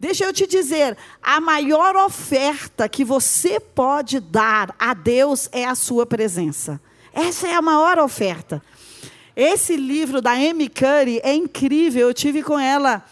[0.00, 5.74] Deixa eu te dizer, a maior oferta que você pode dar a Deus é a
[5.74, 6.80] sua presença.
[7.12, 8.62] Essa é a maior oferta.
[9.36, 12.08] Esse livro da Amy Curry é incrível.
[12.08, 13.04] Eu tive com ela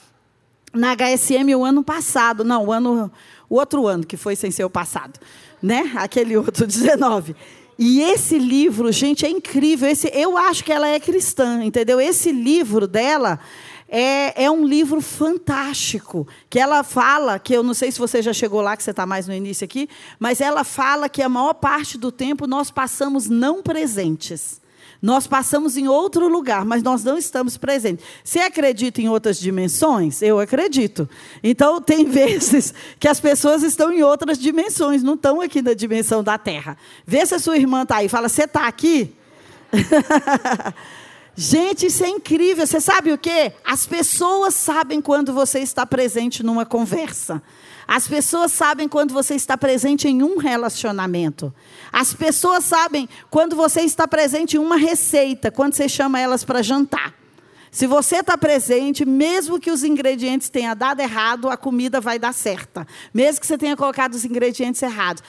[0.73, 3.13] na HSM o ano passado, não, o ano,
[3.51, 5.21] o outro ano que foi sem ser o passado,
[5.63, 5.93] né?
[5.95, 7.37] Aquele outro 19.
[7.79, 9.89] E esse livro, gente, é incrível.
[9.89, 12.01] Esse, eu acho que ela é cristã, entendeu?
[12.01, 13.39] Esse livro dela
[13.89, 16.27] é, é um livro fantástico.
[16.51, 19.07] Que ela fala, que eu não sei se você já chegou lá, que você está
[19.07, 23.29] mais no início aqui, mas ela fala que a maior parte do tempo nós passamos
[23.29, 24.61] não presentes.
[25.01, 28.05] Nós passamos em outro lugar, mas nós não estamos presentes.
[28.25, 30.21] Você acredita em outras dimensões?
[30.23, 31.09] Eu acredito.
[31.43, 36.23] Então, tem vezes que as pessoas estão em outras dimensões, não estão aqui na dimensão
[36.23, 36.77] da Terra.
[37.07, 38.09] Vê se a sua irmã está aí.
[38.09, 39.15] Fala, você está aqui?
[41.41, 42.67] Gente, isso é incrível.
[42.67, 43.53] Você sabe o que?
[43.65, 47.41] As pessoas sabem quando você está presente numa conversa.
[47.87, 51.55] As pessoas sabem quando você está presente em um relacionamento.
[51.93, 56.61] As pessoas sabem quando você está presente em uma receita, quando você chama elas para
[56.61, 57.15] jantar.
[57.71, 62.35] Se você está presente, mesmo que os ingredientes tenham dado errado, a comida vai dar
[62.35, 62.85] certa.
[63.15, 65.23] Mesmo que você tenha colocado os ingredientes errados.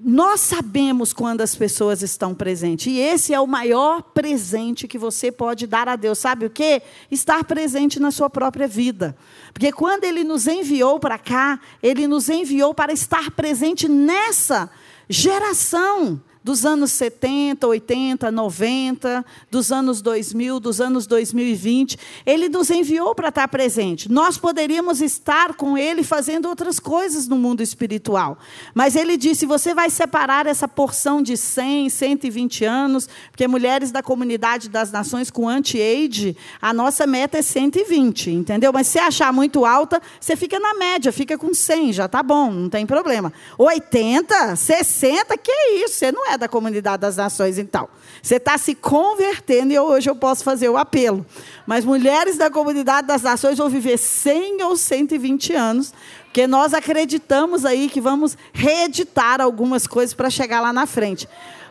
[0.00, 2.86] Nós sabemos quando as pessoas estão presentes.
[2.86, 6.18] E esse é o maior presente que você pode dar a Deus.
[6.18, 6.82] Sabe o quê?
[7.10, 9.16] Estar presente na sua própria vida.
[9.52, 14.70] Porque quando Ele nos enviou para cá, Ele nos enviou para estar presente nessa
[15.08, 21.98] geração dos anos 70, 80, 90, dos anos 2000, dos anos 2020.
[22.24, 24.10] Ele nos enviou para estar presente.
[24.10, 28.38] Nós poderíamos estar com ele fazendo outras coisas no mundo espiritual.
[28.74, 34.02] Mas ele disse: você vai separar essa porção de 100, 120 anos, porque mulheres da
[34.02, 38.72] comunidade das nações com anti-age, a nossa meta é 120, entendeu?
[38.72, 42.50] Mas se achar muito alta, você fica na média, fica com 100, já tá bom,
[42.50, 43.34] não tem problema.
[43.58, 45.52] 80, 60, que
[45.84, 45.96] isso?
[45.96, 47.88] Você não é da comunidade das nações, então.
[48.22, 51.24] Você está se convertendo e hoje eu posso fazer o apelo.
[51.66, 55.92] Mas mulheres da comunidade das nações vão viver 100 ou 120 anos,
[56.24, 61.28] porque nós acreditamos aí que vamos reeditar algumas coisas para chegar lá na frente.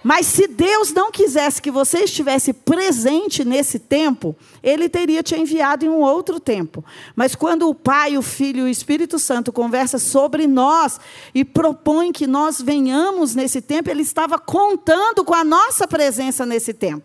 [0.07, 5.85] Mas se Deus não quisesse que você estivesse presente nesse tempo, Ele teria te enviado
[5.85, 6.81] em um outro tempo.
[7.13, 10.97] Mas quando o Pai, o Filho e o Espírito Santo conversam sobre nós
[11.35, 16.73] e propõem que nós venhamos nesse tempo, Ele estava contando com a nossa presença nesse
[16.73, 17.03] tempo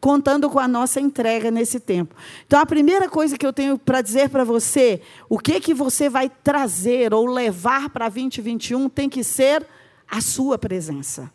[0.00, 2.14] contando com a nossa entrega nesse tempo.
[2.46, 6.08] Então, a primeira coisa que eu tenho para dizer para você, o que que você
[6.08, 9.66] vai trazer ou levar para 2021 tem que ser
[10.08, 11.28] a sua presença.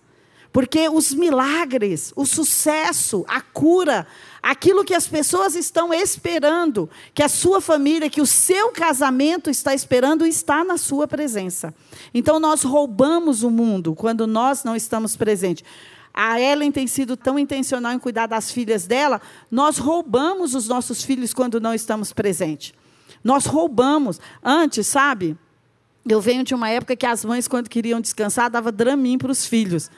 [0.53, 4.06] Porque os milagres, o sucesso, a cura,
[4.41, 9.74] aquilo que as pessoas estão esperando, que a sua família, que o seu casamento está
[9.74, 11.74] esperando, está na sua presença.
[12.13, 15.66] Então nós roubamos o mundo quando nós não estamos presentes.
[16.13, 19.19] A Ellen tem sido tão intencional em cuidar das filhas dela,
[19.50, 22.75] nós roubamos os nossos filhos quando não estamos presentes.
[23.24, 24.19] Nós roubamos.
[24.44, 25.36] Antes, sabe?
[26.08, 29.46] Eu venho de uma época que as mães, quando queriam descansar, davam dramin para os
[29.46, 29.90] filhos.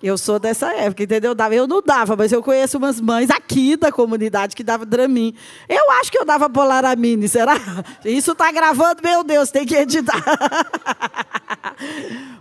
[0.00, 1.34] Eu sou dessa época, entendeu?
[1.50, 5.34] Eu não dava, mas eu conheço umas mães aqui da comunidade que davam Dramin.
[5.68, 7.56] Eu acho que eu dava Polaramine, será?
[8.04, 10.22] Isso está gravando, meu Deus, tem que editar.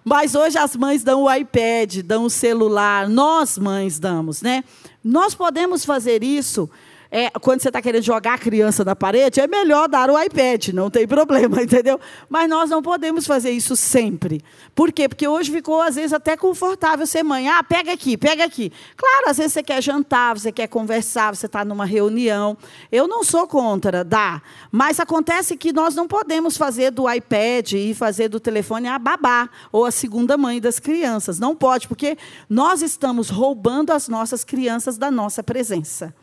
[0.06, 4.64] Mas hoje as mães dão o iPad, dão o celular, nós mães damos, né?
[5.04, 6.70] Nós podemos fazer isso
[7.10, 10.70] é, quando você está querendo jogar a criança na parede, é melhor dar o iPad,
[10.70, 12.00] não tem problema, entendeu?
[12.30, 14.42] Mas nós não podemos fazer isso sempre.
[14.76, 15.08] Por quê?
[15.08, 17.48] Porque hoje ficou, às vezes, até confortável ser mãe.
[17.48, 18.72] Ah, pega aqui, pega aqui.
[18.96, 22.58] Claro, às vezes você quer jantar, você quer conversar, você está numa reunião.
[22.92, 24.42] Eu não sou contra, dá.
[24.72, 29.50] Mas acontece que nós não podemos fazer do iPad e fazer do telefone a babá
[29.72, 31.40] ou a segunda mãe das crianças.
[31.40, 32.18] Não pode, porque
[32.50, 36.14] nós estamos roubando as nossas crianças da nossa presença.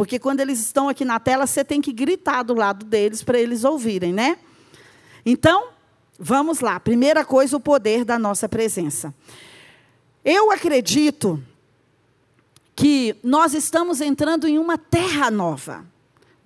[0.00, 3.38] Porque quando eles estão aqui na tela, você tem que gritar do lado deles para
[3.38, 4.38] eles ouvirem, né?
[5.26, 5.68] Então,
[6.18, 6.80] vamos lá.
[6.80, 9.14] Primeira coisa, o poder da nossa presença.
[10.24, 11.38] Eu acredito
[12.74, 15.84] que nós estamos entrando em uma terra nova.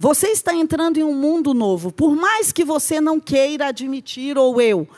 [0.01, 1.93] Você está entrando em um mundo novo.
[1.93, 4.89] Por mais que você não queira admitir, ou eu,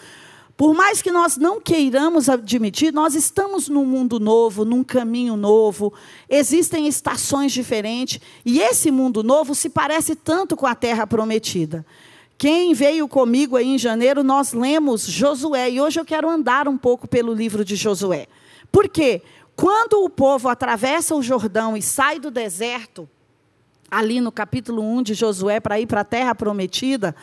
[0.57, 5.93] por mais que nós não queiramos admitir, nós estamos num mundo novo, num caminho novo,
[6.31, 11.85] existem estações diferentes, e esse mundo novo se parece tanto com a terra prometida.
[12.39, 16.79] Quem veio comigo aí em janeiro, nós lemos Josué, e hoje eu quero andar um
[16.79, 18.27] pouco pelo livro de Josué.
[18.73, 19.23] Por quê?
[19.55, 23.09] Quando o povo atravessa o Jordão e sai do deserto,
[23.91, 27.15] ali no capítulo 1 de Josué, para ir para a terra prometida,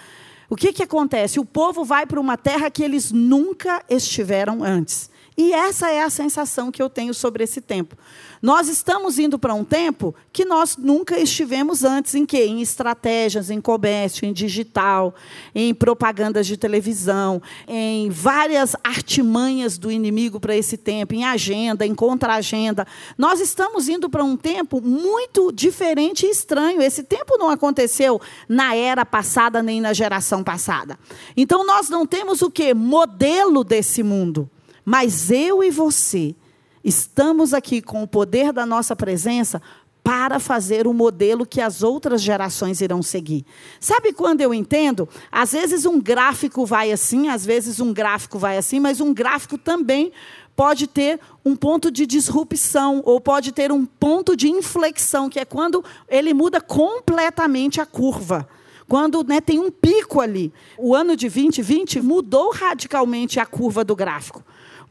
[0.49, 1.39] O que, que acontece?
[1.39, 5.09] O povo vai para uma terra que eles nunca estiveram antes.
[5.35, 7.95] E essa é a sensação que eu tenho sobre esse tempo.
[8.41, 12.45] Nós estamos indo para um tempo que nós nunca estivemos antes em quê?
[12.45, 15.15] Em estratégias, em comércio, em digital,
[15.55, 21.95] em propagandas de televisão, em várias artimanhas do inimigo para esse tempo, em agenda, em
[21.95, 22.85] contra-agenda.
[23.17, 26.81] Nós estamos indo para um tempo muito diferente e estranho.
[26.81, 30.99] Esse tempo não aconteceu na era passada nem na geração passada.
[31.35, 32.73] Então nós não temos o quê?
[32.73, 34.49] Modelo desse mundo.
[34.85, 36.35] Mas eu e você
[36.83, 39.61] estamos aqui com o poder da nossa presença
[40.03, 43.45] para fazer o modelo que as outras gerações irão seguir.
[43.79, 45.07] Sabe quando eu entendo?
[45.31, 49.57] Às vezes um gráfico vai assim, às vezes um gráfico vai assim, mas um gráfico
[49.57, 50.11] também
[50.57, 55.45] pode ter um ponto de disrupção ou pode ter um ponto de inflexão, que é
[55.45, 58.47] quando ele muda completamente a curva.
[58.89, 60.51] Quando né, tem um pico ali.
[60.77, 64.43] O ano de 2020 mudou radicalmente a curva do gráfico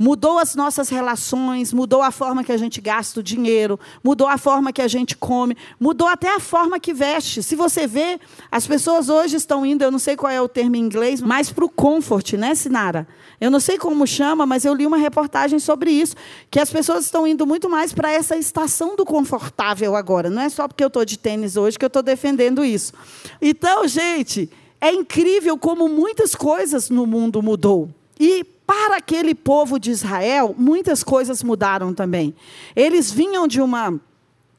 [0.02, 4.36] mudou as nossas relações, mudou a forma que a gente gasta o dinheiro, mudou a
[4.36, 7.40] forma que a gente come, mudou até a forma que veste.
[7.40, 8.18] Se você vê,
[8.50, 11.52] as pessoas hoje estão indo, eu não sei qual é o termo em inglês, mais
[11.52, 13.06] para o comfort, né, Sinara?
[13.40, 16.16] Eu não sei como chama, mas eu li uma reportagem sobre isso,
[16.50, 20.28] que as pessoas estão indo muito mais para essa estação do confortável agora.
[20.28, 22.92] Não é só porque eu estou de tênis hoje que eu estou defendendo isso.
[23.40, 24.50] Então, gente,
[24.80, 27.88] é incrível como muitas coisas no mundo mudou.
[28.24, 32.36] E para aquele povo de Israel, muitas coisas mudaram também.
[32.76, 34.00] Eles vinham de uma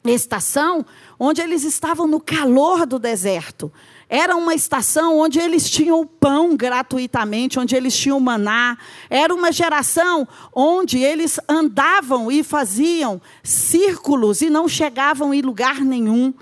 [0.03, 0.85] estação
[1.17, 3.71] onde eles estavam no calor do deserto.
[4.09, 8.77] Era uma estação onde eles tinham o pão gratuitamente, onde eles tinham maná.
[9.09, 16.33] Era uma geração onde eles andavam e faziam círculos e não chegavam em lugar nenhum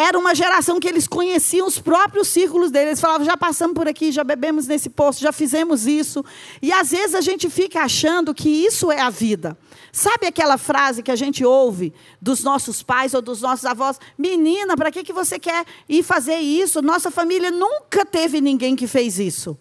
[0.00, 2.90] era uma geração que eles conheciam os próprios círculos deles.
[2.90, 6.24] Eles falavam, já passamos por aqui, já bebemos nesse poço, já fizemos isso.
[6.62, 9.58] E às vezes a gente fica achando que isso é a vida.
[9.90, 11.92] Sabe aquela frase que a gente ouve
[12.22, 13.98] dos nossos pais ou dos nossos avós?
[14.16, 16.80] Menina, para que, que você quer ir fazer isso?
[16.80, 19.58] Nossa família nunca teve ninguém que fez isso.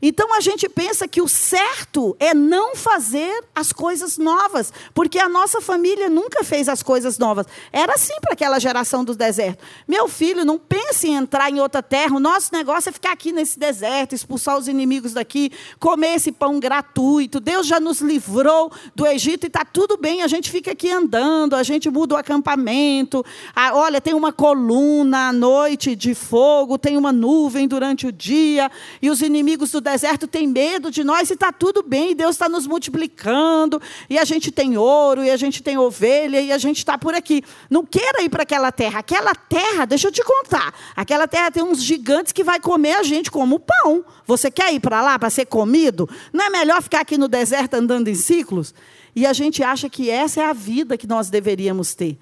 [0.00, 5.28] Então a gente pensa que o certo é não fazer as coisas novas, porque a
[5.28, 7.46] nossa família nunca fez as coisas novas.
[7.72, 9.62] Era assim para aquela geração do deserto.
[9.86, 13.32] Meu filho, não pense em entrar em outra terra, o nosso negócio é ficar aqui
[13.32, 17.40] nesse deserto, expulsar os inimigos daqui, comer esse pão gratuito.
[17.40, 21.54] Deus já nos livrou do Egito e está tudo bem, a gente fica aqui andando,
[21.54, 23.24] a gente muda o acampamento.
[23.54, 28.70] Ah, olha, tem uma coluna à noite de fogo, tem uma nuvem durante o dia,
[29.00, 32.48] e os inimigos do deserto tem medo de nós e está tudo bem, Deus está
[32.48, 33.80] nos multiplicando,
[34.10, 37.14] e a gente tem ouro, e a gente tem ovelha, e a gente está por
[37.14, 37.42] aqui.
[37.70, 38.98] Não queira ir para aquela terra.
[38.98, 43.02] Aquela terra, deixa eu te contar, aquela terra tem uns gigantes que vai comer a
[43.02, 44.04] gente como pão.
[44.26, 46.08] Você quer ir para lá para ser comido?
[46.32, 48.74] Não é melhor ficar aqui no deserto andando em ciclos?
[49.14, 52.18] E a gente acha que essa é a vida que nós deveríamos ter.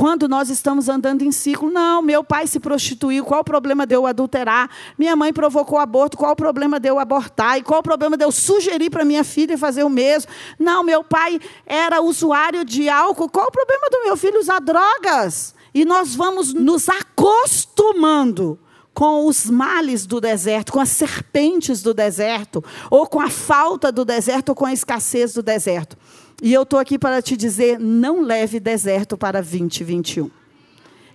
[0.00, 3.94] Quando nós estamos andando em ciclo, não, meu pai se prostituiu, qual o problema de
[3.94, 4.70] eu adulterar?
[4.96, 7.58] Minha mãe provocou aborto, qual o problema de eu abortar?
[7.58, 10.32] E qual o problema de eu sugerir para minha filha fazer o mesmo?
[10.58, 15.54] Não, meu pai era usuário de álcool, qual o problema do meu filho usar drogas?
[15.74, 18.58] E nós vamos nos acostumando
[18.94, 24.06] com os males do deserto, com as serpentes do deserto, ou com a falta do
[24.06, 25.94] deserto, ou com a escassez do deserto.
[26.42, 30.30] E eu estou aqui para te dizer: não leve deserto para 2021.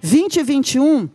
[0.02, 1.10] 2021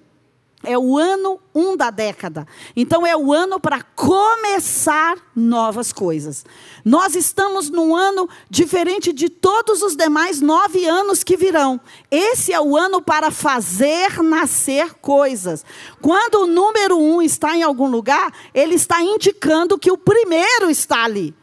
[0.63, 2.47] é o ano um da década.
[2.77, 6.45] Então é o ano para começar novas coisas.
[6.85, 11.81] Nós estamos num ano diferente de todos os demais nove anos que virão.
[12.11, 15.65] Esse é o ano para fazer nascer coisas.
[16.01, 21.05] Quando o número um está em algum lugar, ele está indicando que o primeiro está
[21.05, 21.35] ali.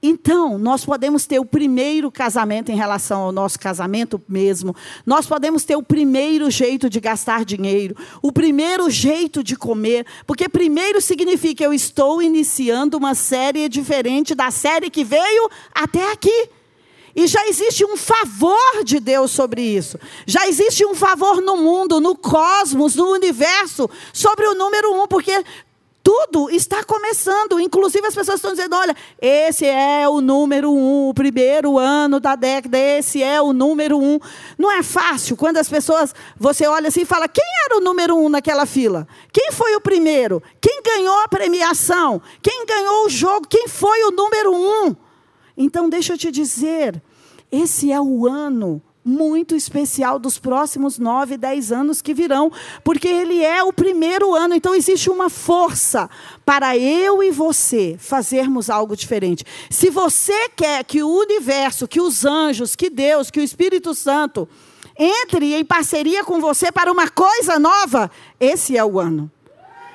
[0.00, 4.74] Então, nós podemos ter o primeiro casamento em relação ao nosso casamento mesmo.
[5.04, 10.48] Nós podemos ter o primeiro jeito de gastar dinheiro, o primeiro jeito de comer, porque
[10.48, 16.48] primeiro significa eu estou iniciando uma série diferente da série que veio até aqui.
[17.16, 19.98] E já existe um favor de Deus sobre isso.
[20.24, 25.44] Já existe um favor no mundo, no cosmos, no universo, sobre o número um, porque
[26.02, 27.60] tudo está começando.
[27.60, 32.34] Inclusive as pessoas estão dizendo: olha, esse é o número um, o primeiro ano da
[32.34, 34.18] década, esse é o número um.
[34.56, 38.16] Não é fácil quando as pessoas, você olha assim e fala: quem era o número
[38.16, 39.06] um naquela fila?
[39.32, 40.42] Quem foi o primeiro?
[40.60, 42.20] Quem ganhou a premiação?
[42.42, 43.46] Quem ganhou o jogo?
[43.48, 44.96] Quem foi o número um?
[45.56, 47.02] Então, deixa eu te dizer:
[47.50, 52.52] esse é o ano muito especial dos próximos nove, dez anos que virão,
[52.84, 54.54] porque ele é o primeiro ano.
[54.54, 56.10] Então existe uma força
[56.44, 59.44] para eu e você fazermos algo diferente.
[59.70, 64.48] Se você quer que o universo, que os anjos, que Deus, que o Espírito Santo
[64.98, 68.10] entre em parceria com você para uma coisa nova,
[68.40, 69.30] esse é o ano.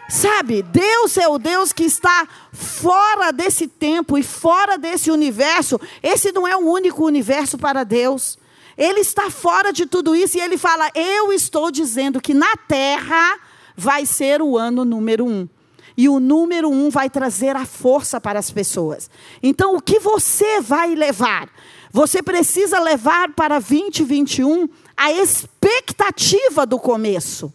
[0.09, 5.79] Sabe, Deus é o Deus que está fora desse tempo e fora desse universo.
[6.01, 8.37] Esse não é o único universo para Deus.
[8.77, 13.39] Ele está fora de tudo isso e ele fala: Eu estou dizendo que na terra
[13.75, 15.47] vai ser o ano número um.
[15.95, 19.09] E o número um vai trazer a força para as pessoas.
[19.43, 21.47] Então, o que você vai levar?
[21.91, 27.53] Você precisa levar para 2021 a expectativa do começo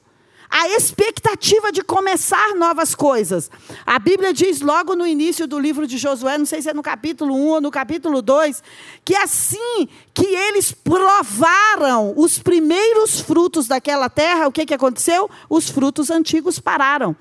[0.50, 3.50] a expectativa de começar novas coisas.
[3.84, 6.82] A Bíblia diz logo no início do livro de Josué, não sei se é no
[6.82, 8.62] capítulo 1 ou no capítulo 2,
[9.04, 15.30] que assim que eles provaram os primeiros frutos daquela terra, o que, que aconteceu?
[15.48, 17.14] Os frutos antigos pararam.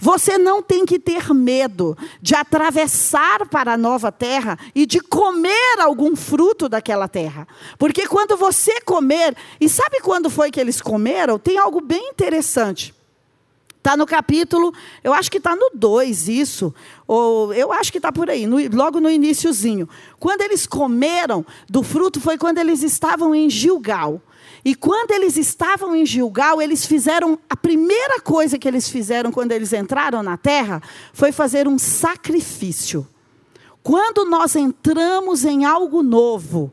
[0.00, 5.78] Você não tem que ter medo de atravessar para a nova terra e de comer
[5.78, 7.46] algum fruto daquela terra.
[7.78, 11.38] Porque quando você comer, e sabe quando foi que eles comeram?
[11.38, 12.94] Tem algo bem interessante.
[13.80, 16.74] Está no capítulo, eu acho que está no 2 isso,
[17.06, 19.88] ou eu acho que está por aí, no, logo no iníciozinho.
[20.18, 24.20] Quando eles comeram do fruto foi quando eles estavam em Gilgal.
[24.62, 29.52] E quando eles estavam em Gilgal, eles fizeram a primeira coisa que eles fizeram quando
[29.52, 30.82] eles entraram na terra
[31.14, 33.08] foi fazer um sacrifício.
[33.82, 36.70] Quando nós entramos em algo novo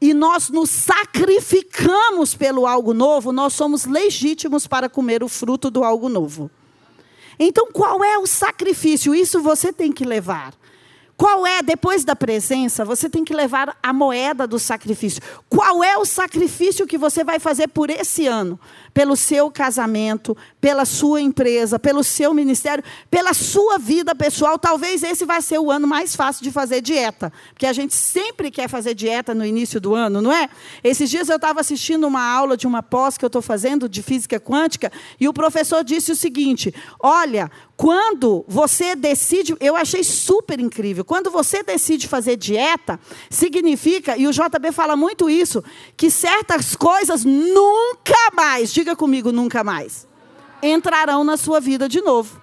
[0.00, 5.82] e nós nos sacrificamos pelo algo novo, nós somos legítimos para comer o fruto do
[5.82, 6.50] algo novo.
[7.38, 9.14] Então, qual é o sacrifício?
[9.14, 10.54] Isso você tem que levar.
[11.16, 15.22] Qual é, depois da presença, você tem que levar a moeda do sacrifício.
[15.48, 18.60] Qual é o sacrifício que você vai fazer por esse ano?
[18.96, 24.58] pelo seu casamento, pela sua empresa, pelo seu ministério, pela sua vida pessoal.
[24.58, 28.50] Talvez esse vai ser o ano mais fácil de fazer dieta, porque a gente sempre
[28.50, 30.48] quer fazer dieta no início do ano, não é?
[30.82, 34.02] Esses dias eu estava assistindo uma aula de uma pós que eu estou fazendo de
[34.02, 40.58] física quântica e o professor disse o seguinte: olha, quando você decide, eu achei super
[40.58, 41.04] incrível.
[41.06, 42.98] Quando você decide fazer dieta,
[43.30, 45.62] significa, e o JB fala muito isso,
[45.96, 50.06] que certas coisas nunca mais, diga comigo, nunca mais,
[50.60, 52.42] entrarão na sua vida de novo.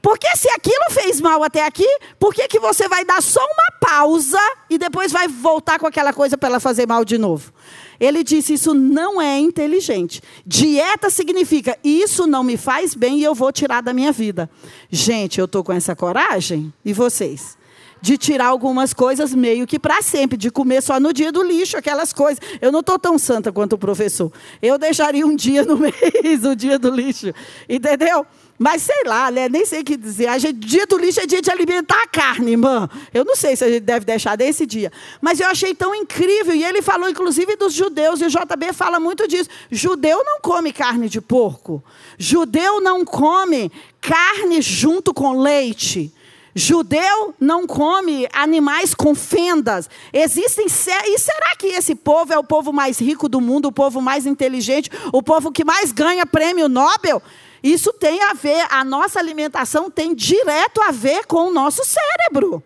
[0.00, 1.86] Porque se aquilo fez mal até aqui,
[2.18, 6.12] por que, que você vai dar só uma pausa e depois vai voltar com aquela
[6.12, 7.52] coisa para ela fazer mal de novo?
[8.00, 10.20] Ele disse: Isso não é inteligente.
[10.44, 14.50] Dieta significa isso não me faz bem e eu vou tirar da minha vida.
[14.90, 16.72] Gente, eu estou com essa coragem?
[16.84, 17.56] E vocês?
[18.02, 21.76] De tirar algumas coisas meio que para sempre, de comer só no dia do lixo,
[21.76, 22.42] aquelas coisas.
[22.60, 24.30] Eu não estou tão santa quanto o professor.
[24.60, 27.32] Eu deixaria um dia no mês, o dia do lixo.
[27.68, 28.26] Entendeu?
[28.58, 29.48] Mas sei lá, né?
[29.48, 30.26] nem sei o que dizer.
[30.26, 32.88] A gente, dia do lixo é dia de alimentar a carne, irmã.
[33.14, 34.92] Eu não sei se a gente deve deixar desse dia.
[35.20, 36.54] Mas eu achei tão incrível.
[36.54, 38.20] E ele falou, inclusive, dos judeus.
[38.20, 39.48] E o JB fala muito disso.
[39.70, 41.82] Judeu não come carne de porco.
[42.18, 46.12] Judeu não come carne junto com leite.
[46.54, 49.88] Judeu não come animais com fendas.
[50.12, 54.00] Existem e será que esse povo é o povo mais rico do mundo, o povo
[54.00, 57.22] mais inteligente, o povo que mais ganha prêmio Nobel?
[57.62, 62.62] Isso tem a ver, a nossa alimentação tem direto a ver com o nosso cérebro.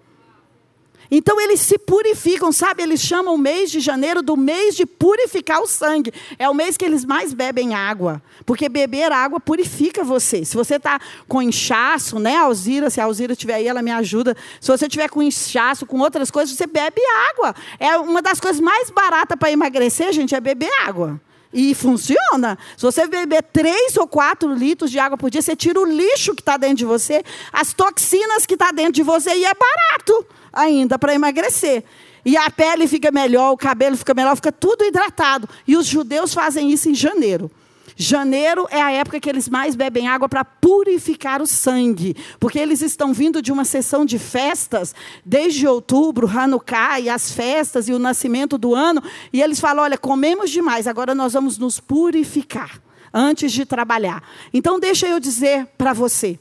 [1.11, 2.83] Então eles se purificam, sabe?
[2.83, 6.13] Eles chamam o mês de janeiro do mês de purificar o sangue.
[6.39, 8.23] É o mês que eles mais bebem água.
[8.45, 10.45] Porque beber água purifica você.
[10.45, 12.91] Se você está com inchaço, né, Alzira?
[12.91, 14.37] Se a Alzira estiver aí, ela me ajuda.
[14.61, 17.55] Se você estiver com inchaço, com outras coisas, você bebe água.
[17.79, 21.21] É uma das coisas mais baratas para emagrecer, gente, é beber água.
[21.53, 22.59] E funciona.
[22.77, 26.35] Se você beber três ou quatro litros de água por dia, você tira o lixo
[26.35, 27.23] que está dentro de você,
[27.53, 31.85] as toxinas que está dentro de você, e é barato ainda para emagrecer.
[32.25, 35.49] E a pele fica melhor, o cabelo fica melhor, fica tudo hidratado.
[35.67, 37.51] E os judeus fazem isso em janeiro.
[37.97, 42.83] Janeiro é a época que eles mais bebem água para purificar o sangue, porque eles
[42.83, 44.95] estão vindo de uma sessão de festas
[45.25, 49.97] desde outubro, Hanukkah e as festas e o nascimento do ano, e eles falam: olha,
[49.97, 52.83] comemos demais, agora nós vamos nos purificar
[53.15, 54.23] antes de trabalhar.
[54.53, 56.39] Então, deixa eu dizer para você: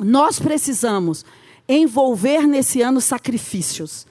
[0.00, 1.24] nós precisamos
[1.68, 4.06] envolver nesse ano sacrifícios.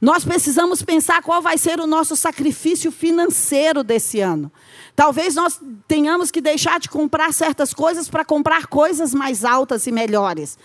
[0.00, 4.52] Nós precisamos pensar qual vai ser o nosso sacrifício financeiro desse ano.
[4.94, 5.58] Talvez nós
[5.88, 10.58] tenhamos que deixar de comprar certas coisas para comprar coisas mais altas e melhores.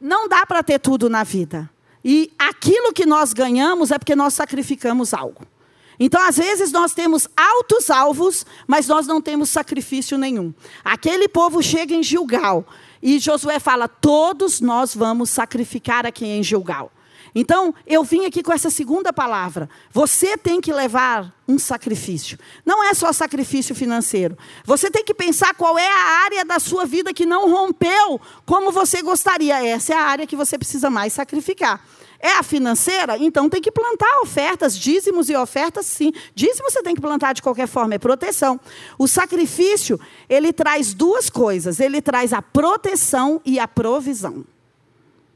[0.00, 1.70] Não dá para ter tudo na vida.
[2.04, 5.46] E aquilo que nós ganhamos é porque nós sacrificamos algo.
[5.98, 10.52] Então, às vezes, nós temos altos alvos, mas nós não temos sacrifício nenhum.
[10.84, 12.66] Aquele povo chega em Gilgal
[13.04, 16.90] e Josué fala: Todos nós vamos sacrificar aqui em Gilgal.
[17.34, 19.68] Então, eu vim aqui com essa segunda palavra.
[19.90, 22.38] Você tem que levar um sacrifício.
[22.64, 24.38] Não é só sacrifício financeiro.
[24.64, 28.70] Você tem que pensar qual é a área da sua vida que não rompeu como
[28.70, 29.66] você gostaria.
[29.66, 31.84] Essa é a área que você precisa mais sacrificar.
[32.24, 33.18] É a financeira?
[33.18, 36.10] Então tem que plantar ofertas, dízimos e ofertas, sim.
[36.34, 38.58] Dízimo você tem que plantar de qualquer forma, é proteção.
[38.98, 44.42] O sacrifício, ele traz duas coisas: ele traz a proteção e a provisão.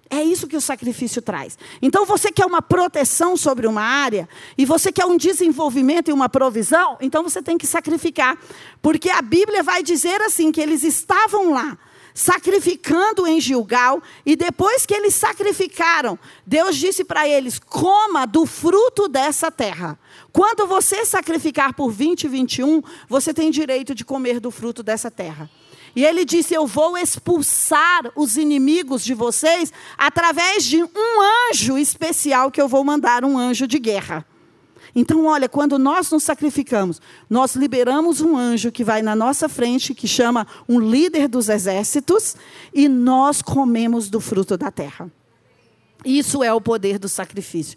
[0.09, 1.59] É isso que o sacrifício traz.
[1.83, 4.26] Então você quer uma proteção sobre uma área
[4.57, 8.38] e você quer um desenvolvimento e uma provisão, então você tem que sacrificar.
[8.80, 11.76] Porque a Bíblia vai dizer assim que eles estavam lá
[12.19, 19.07] sacrificando em Gilgal e depois que eles sacrificaram, Deus disse para eles: "Coma do fruto
[19.07, 19.97] dessa terra".
[20.33, 25.13] Quando você sacrificar por 20 e 21, você tem direito de comer do fruto dessa
[25.13, 25.49] terra.
[25.95, 30.91] E ele disse: Eu vou expulsar os inimigos de vocês através de um
[31.53, 34.27] anjo especial que eu vou mandar um anjo de guerra.
[34.95, 39.95] Então, olha, quando nós nos sacrificamos, nós liberamos um anjo que vai na nossa frente,
[39.95, 42.37] que chama um líder dos exércitos,
[42.73, 45.11] e nós comemos do fruto da terra.
[46.04, 47.76] Isso é o poder do sacrifício.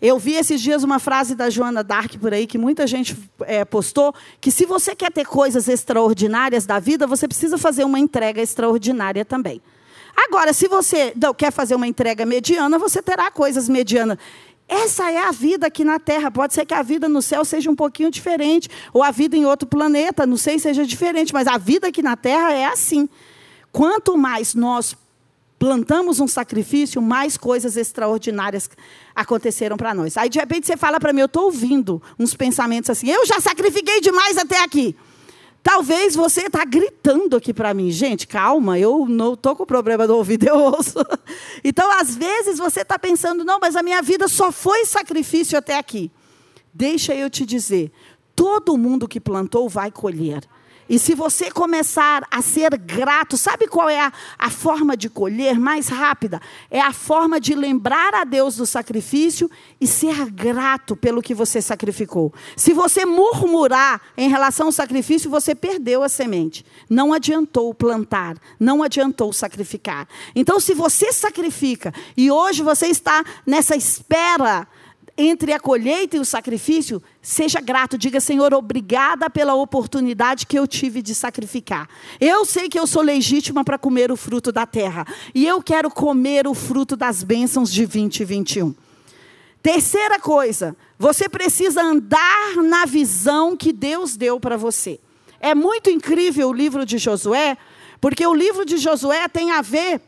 [0.00, 3.64] Eu vi esses dias uma frase da Joana Dark por aí, que muita gente é,
[3.64, 8.42] postou, que se você quer ter coisas extraordinárias da vida, você precisa fazer uma entrega
[8.42, 9.62] extraordinária também.
[10.16, 14.18] Agora, se você não, quer fazer uma entrega mediana, você terá coisas medianas.
[14.68, 16.30] Essa é a vida aqui na Terra.
[16.30, 19.44] Pode ser que a vida no céu seja um pouquinho diferente, ou a vida em
[19.44, 23.08] outro planeta, não sei, seja diferente, mas a vida aqui na Terra é assim.
[23.70, 24.96] Quanto mais nós
[25.58, 28.68] plantamos um sacrifício, mais coisas extraordinárias
[29.14, 30.16] aconteceram para nós.
[30.16, 33.40] Aí de repente você fala para mim, eu estou ouvindo uns pensamentos assim, eu já
[33.40, 34.94] sacrifiquei demais até aqui.
[35.64, 40.14] Talvez você está gritando aqui para mim, gente, calma, eu não estou com problema do
[40.14, 40.98] ouvido, eu ouço.
[41.64, 45.78] Então, às vezes você está pensando, não, mas a minha vida só foi sacrifício até
[45.78, 46.12] aqui.
[46.72, 47.90] Deixa eu te dizer,
[48.36, 50.44] todo mundo que plantou vai colher.
[50.88, 55.58] E se você começar a ser grato, sabe qual é a, a, forma de colher
[55.58, 56.40] mais rápida?
[56.70, 61.62] É a forma de lembrar a Deus do sacrifício e ser grato pelo que você
[61.62, 62.32] sacrificou.
[62.56, 66.66] Se você murmurar em relação ao sacrifício, você perdeu a semente.
[66.88, 70.06] Não adiantou plantar, não adiantou sacrificar.
[70.34, 74.66] Então, se você sacrifica e hoje você está nessa espera
[75.16, 80.66] entre a colheita e o sacrifício, seja grato, diga, Senhor, obrigada pela oportunidade que eu
[80.66, 81.88] tive de sacrificar.
[82.20, 85.88] Eu sei que eu sou legítima para comer o fruto da terra, e eu quero
[85.88, 88.74] comer o fruto das bênçãos de 2021.
[89.62, 95.00] Terceira coisa, você precisa andar na visão que Deus deu para você.
[95.40, 97.56] É muito incrível o livro de Josué,
[98.00, 100.00] porque o livro de Josué tem a ver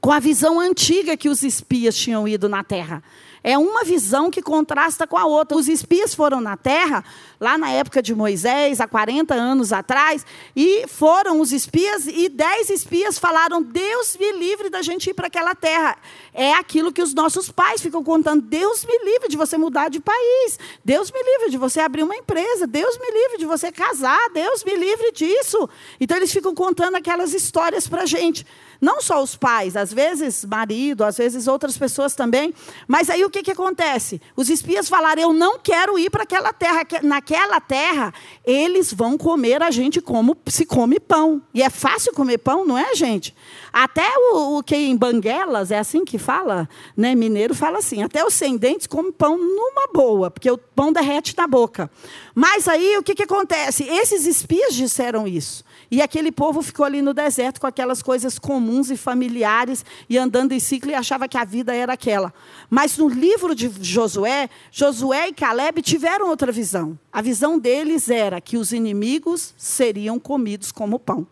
[0.00, 3.02] com a visão antiga que os espias tinham ido na terra.
[3.42, 5.56] É uma visão que contrasta com a outra.
[5.56, 7.04] Os espias foram na terra,
[7.40, 12.68] lá na época de Moisés, há 40 anos atrás, e foram os espias, e dez
[12.68, 15.96] espias falaram: Deus me livre da gente ir para aquela terra.
[16.34, 20.00] É aquilo que os nossos pais ficam contando: Deus me livre de você mudar de
[20.00, 24.20] país, Deus me livre de você abrir uma empresa, Deus me livre de você casar,
[24.34, 25.68] Deus me livre disso.
[25.98, 28.46] Então eles ficam contando aquelas histórias para a gente.
[28.80, 32.54] Não só os pais, às vezes marido, às vezes outras pessoas também.
[32.88, 34.20] Mas aí o que, que acontece?
[34.34, 36.80] Os espias falaram: Eu não quero ir para aquela terra.
[37.02, 37.29] Naquela
[37.60, 38.12] terra,
[38.44, 41.42] eles vão comer a gente como se come pão.
[41.52, 43.34] E é fácil comer pão, não é, gente?
[43.72, 47.14] Até o, o que em Banguelas, é assim que fala, né?
[47.14, 51.34] Mineiro fala assim: até os sem dentes come pão numa boa, porque o pão derrete
[51.36, 51.90] na boca.
[52.34, 53.84] Mas aí o que, que acontece?
[53.84, 55.64] Esses espias disseram isso.
[55.90, 60.52] E aquele povo ficou ali no deserto com aquelas coisas comuns e familiares e andando
[60.52, 62.32] em ciclo e achava que a vida era aquela.
[62.68, 66.96] Mas no livro de Josué, Josué e Caleb tiveram outra visão.
[67.12, 71.26] A visão deles era que os inimigos seriam comidos como pão.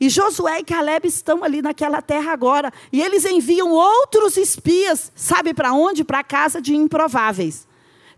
[0.00, 2.72] E Josué e Caleb estão ali naquela terra agora.
[2.90, 6.04] E eles enviam outros espias, sabe para onde?
[6.04, 7.68] Para a casa de improváveis.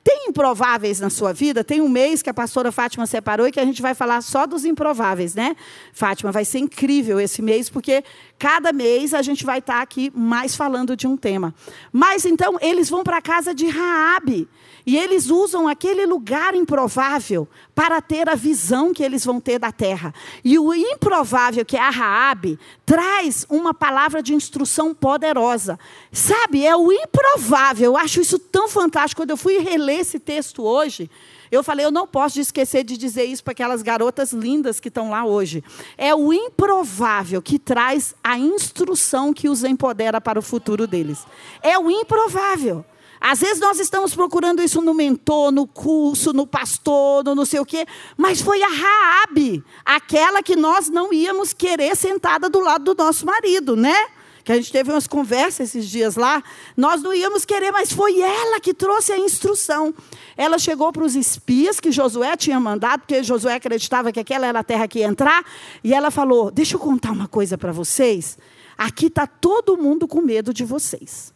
[0.04, 1.62] Tem improváveis na sua vida?
[1.62, 4.46] Tem um mês que a pastora Fátima separou e que a gente vai falar só
[4.46, 5.54] dos improváveis, né?
[5.92, 8.02] Fátima, vai ser incrível esse mês, porque
[8.42, 11.54] cada mês a gente vai estar aqui mais falando de um tema.
[11.92, 14.48] Mas então, eles vão para a casa de Raabe.
[14.84, 19.70] E eles usam aquele lugar improvável para ter a visão que eles vão ter da
[19.70, 20.12] terra.
[20.44, 25.78] E o improvável, que é a Raabe, traz uma palavra de instrução poderosa.
[26.10, 27.92] Sabe, é o improvável.
[27.92, 29.22] Eu acho isso tão fantástico.
[29.22, 31.08] Quando eu fui reler esse texto hoje,
[31.52, 35.10] Eu falei, eu não posso esquecer de dizer isso para aquelas garotas lindas que estão
[35.10, 35.62] lá hoje.
[35.98, 41.26] É o improvável que traz a instrução que os empodera para o futuro deles.
[41.62, 42.82] É o improvável.
[43.20, 47.60] Às vezes nós estamos procurando isso no mentor, no curso, no pastor, no não sei
[47.60, 47.86] o quê,
[48.16, 53.26] mas foi a Raabe, aquela que nós não íamos querer sentada do lado do nosso
[53.26, 53.94] marido, né?
[54.44, 56.42] Que a gente teve umas conversas esses dias lá,
[56.76, 59.94] nós não íamos querer, mas foi ela que trouxe a instrução.
[60.36, 64.58] Ela chegou para os espias que Josué tinha mandado, porque Josué acreditava que aquela era
[64.58, 65.44] a terra que ia entrar,
[65.84, 68.36] e ela falou: Deixa eu contar uma coisa para vocês.
[68.76, 71.32] Aqui está todo mundo com medo de vocês.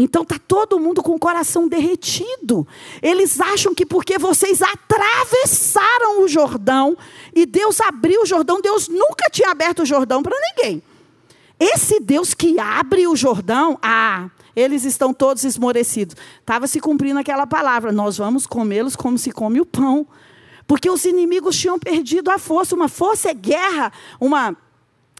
[0.00, 2.64] Então está todo mundo com o coração derretido.
[3.02, 6.96] Eles acham que porque vocês atravessaram o Jordão
[7.34, 10.80] e Deus abriu o Jordão, Deus nunca tinha aberto o Jordão para ninguém.
[11.58, 16.16] Esse Deus que abre o Jordão, ah, eles estão todos esmorecidos.
[16.40, 20.06] Estava se cumprindo aquela palavra: nós vamos comê-los como se come o pão.
[20.66, 22.74] Porque os inimigos tinham perdido a força.
[22.74, 23.90] Uma força é guerra,
[24.20, 24.54] uma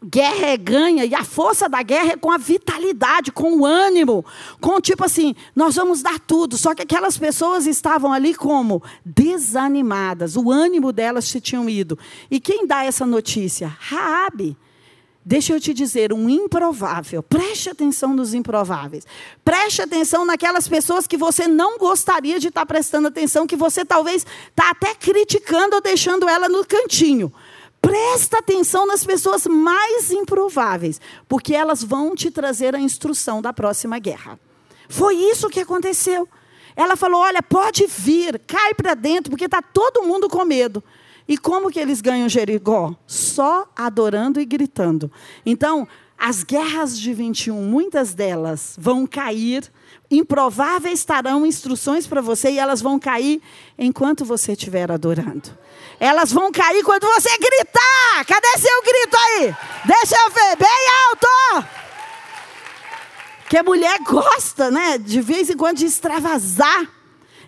[0.04, 4.24] Guerra é ganha, e a força da guerra é com a vitalidade, com o ânimo,
[4.60, 6.56] com tipo assim, nós vamos dar tudo.
[6.56, 11.98] Só que aquelas pessoas estavam ali como desanimadas, o ânimo delas se tinham ido.
[12.30, 13.76] E quem dá essa notícia?
[13.80, 14.56] Raabe.
[15.28, 17.22] Deixa eu te dizer, um improvável.
[17.22, 19.06] Preste atenção nos improváveis.
[19.44, 24.24] Preste atenção naquelas pessoas que você não gostaria de estar prestando atenção, que você talvez
[24.48, 27.30] está até criticando ou deixando ela no cantinho.
[27.78, 33.98] Presta atenção nas pessoas mais improváveis, porque elas vão te trazer a instrução da próxima
[33.98, 34.40] guerra.
[34.88, 36.26] Foi isso que aconteceu.
[36.74, 40.82] Ela falou: Olha, pode vir, cai para dentro, porque está todo mundo com medo.
[41.28, 42.94] E como que eles ganham Jericó?
[43.06, 45.12] Só adorando e gritando.
[45.44, 45.86] Então,
[46.18, 49.70] as guerras de 21, muitas delas vão cair,
[50.10, 53.40] improváveis estarão instruções para você e elas vão cair
[53.78, 55.56] enquanto você estiver adorando.
[56.00, 58.24] Elas vão cair quando você gritar.
[58.26, 59.56] Cadê seu grito aí?
[59.84, 61.68] Deixa eu ver, bem alto.
[63.48, 64.98] Que a mulher gosta, né?
[64.98, 66.97] De vez em quando de extravasar.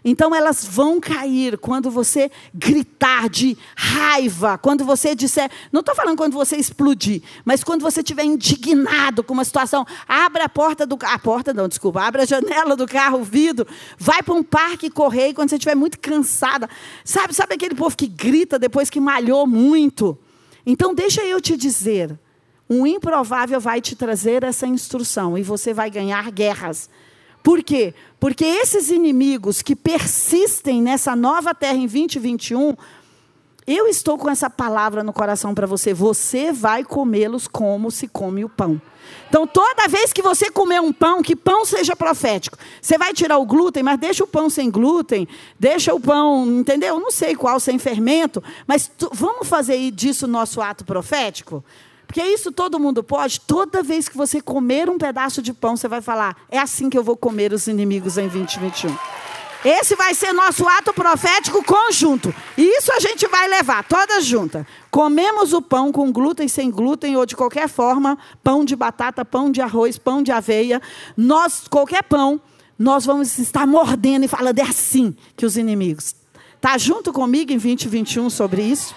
[0.04, 6.16] Então elas vão cair quando você gritar de raiva, quando você disser, não estou falando
[6.16, 10.98] quando você explodir, mas quando você estiver indignado com uma situação, abra a porta do
[11.02, 13.66] a porta não, desculpa, abre a janela do carro, o vidro,
[13.98, 16.68] vai para um parque correr quando você estiver muito cansada.
[17.04, 20.18] Sabe, sabe aquele povo que grita depois que malhou muito?
[20.64, 22.18] Então deixa eu te dizer,
[22.68, 26.88] um improvável vai te trazer essa instrução e você vai ganhar guerras.
[27.42, 27.94] Por quê?
[28.18, 32.76] Porque esses inimigos que persistem nessa nova terra em 2021,
[33.66, 35.94] eu estou com essa palavra no coração para você.
[35.94, 38.80] Você vai comê-los como se come o pão.
[39.28, 42.58] Então, toda vez que você comer um pão, que pão seja profético.
[42.82, 45.26] Você vai tirar o glúten, mas deixa o pão sem glúten,
[45.58, 46.98] deixa o pão, entendeu?
[46.98, 51.64] Não sei qual, sem fermento, mas tu, vamos fazer disso nosso ato profético?
[52.10, 53.40] Porque isso todo mundo pode.
[53.40, 56.98] Toda vez que você comer um pedaço de pão, você vai falar: é assim que
[56.98, 58.92] eu vou comer os inimigos em 2021.
[59.64, 62.34] Esse vai ser nosso ato profético conjunto.
[62.58, 64.66] E isso a gente vai levar, todas juntas.
[64.90, 69.48] Comemos o pão com glúten, sem glúten ou de qualquer forma, pão de batata, pão
[69.48, 70.82] de arroz, pão de aveia,
[71.16, 72.40] nós qualquer pão,
[72.76, 76.16] nós vamos estar mordendo e falando é assim que os inimigos.
[76.60, 78.96] Tá junto comigo em 2021 sobre isso?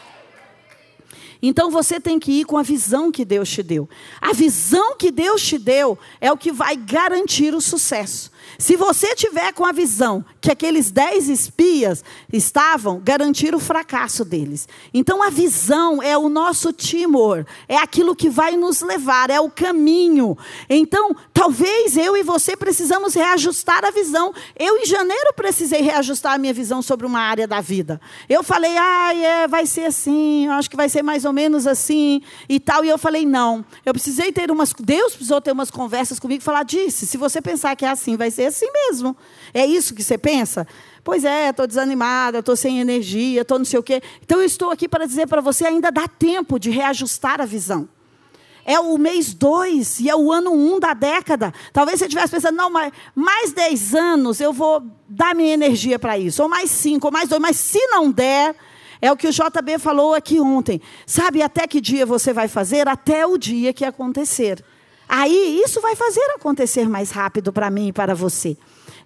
[1.46, 3.90] Então você tem que ir com a visão que Deus te deu.
[4.22, 8.32] A visão que Deus te deu é o que vai garantir o sucesso.
[8.58, 14.68] Se você tiver com a visão que aqueles dez espias estavam, garantir o fracasso deles.
[14.94, 19.50] Então a visão é o nosso timor, é aquilo que vai nos levar, é o
[19.50, 20.38] caminho.
[20.70, 24.34] Então, talvez eu e você precisamos reajustar a visão.
[24.58, 28.00] Eu em janeiro precisei reajustar a minha visão sobre uma área da vida.
[28.30, 32.22] Eu falei: "Ah, é, vai ser assim, acho que vai ser mais ou menos assim"
[32.48, 36.20] e tal, e eu falei: "Não, eu precisei ter umas Deus precisou ter umas conversas
[36.20, 39.16] comigo e falar: "Disse, se você pensar que é assim, vai ser assim mesmo.
[39.54, 40.68] É isso que você pensa?
[41.04, 44.02] Pois é, estou desanimada, estou sem energia, estou não sei o quê.
[44.22, 47.90] Então eu estou aqui para dizer para você: ainda dá tempo de reajustar a visão.
[48.66, 51.54] É o mês 2 e é o ano 1 um da década.
[51.74, 56.18] Talvez você estivesse pensando, não, mas mais 10 anos eu vou dar minha energia para
[56.18, 56.42] isso.
[56.42, 57.42] Ou mais 5, ou mais 2.
[57.42, 58.56] Mas se não der,
[59.02, 60.82] é o que o JB falou aqui ontem.
[61.06, 62.88] Sabe até que dia você vai fazer?
[62.88, 64.64] Até o dia que acontecer.
[65.16, 68.58] Aí isso vai fazer acontecer mais rápido para mim e para você.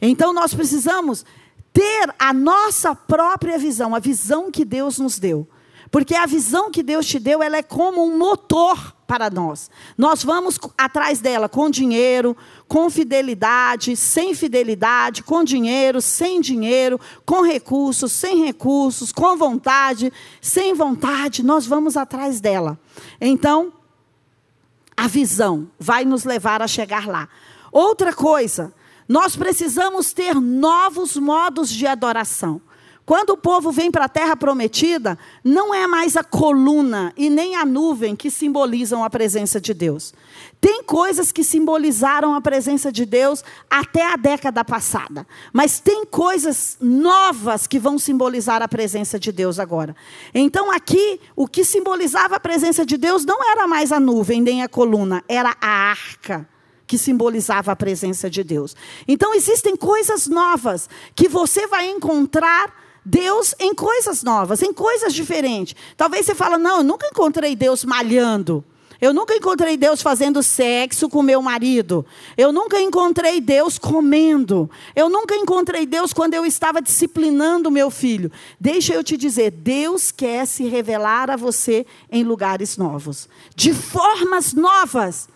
[0.02, 1.26] Então nós precisamos
[1.74, 5.46] ter a nossa própria visão, a visão que Deus nos deu.
[5.92, 9.70] Porque a visão que Deus te deu, ela é como um motor para nós.
[9.98, 12.38] Nós vamos atrás dela com dinheiro,
[12.70, 20.74] com fidelidade, sem fidelidade, com dinheiro, sem dinheiro, com recursos, sem recursos, com vontade, sem
[20.74, 22.80] vontade, nós vamos atrás dela.
[23.20, 23.74] Então,
[24.98, 27.30] a visão vai nos levar a chegar lá.
[27.72, 28.74] Outra coisa,
[29.08, 32.60] nós precisamos ter novos modos de adoração.
[33.08, 37.56] Quando o povo vem para a terra prometida, não é mais a coluna e nem
[37.56, 40.14] a nuvem que simbolizam a presença de Deus.
[40.60, 46.76] Tem coisas que simbolizaram a presença de Deus até a década passada, mas tem coisas
[46.82, 49.96] novas que vão simbolizar a presença de Deus agora.
[50.34, 54.64] Então aqui, o que simbolizava a presença de Deus não era mais a nuvem nem
[54.64, 56.46] a coluna, era a arca
[56.86, 58.76] que simbolizava a presença de Deus.
[59.08, 65.74] Então existem coisas novas que você vai encontrar Deus em coisas novas, em coisas diferentes.
[65.96, 68.62] Talvez você fale, não, eu nunca encontrei Deus malhando.
[69.00, 72.06] Eu nunca encontrei Deus fazendo sexo com meu marido.
[72.36, 74.70] Eu nunca encontrei Deus comendo.
[74.94, 78.30] Eu nunca encontrei Deus quando eu estava disciplinando meu filho.
[78.60, 84.52] Deixa eu te dizer, Deus quer se revelar a você em lugares novos, de formas
[84.54, 85.30] novas.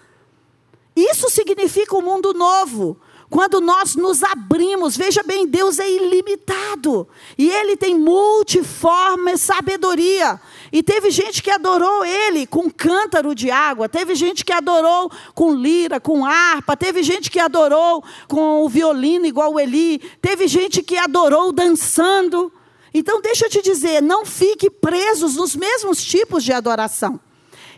[0.94, 3.00] Isso significa um mundo novo.
[3.32, 7.08] Quando nós nos abrimos, veja bem, Deus é ilimitado.
[7.38, 10.38] E Ele tem multiforme sabedoria.
[10.70, 15.56] E teve gente que adorou Ele com cântaro de água, teve gente que adorou com
[15.56, 20.84] lira, com harpa, teve gente que adorou com o violino igual o Eli, teve gente
[20.84, 22.52] que adorou dançando.
[22.94, 27.18] Então, deixa eu te dizer, não fique presos nos mesmos tipos de adoração.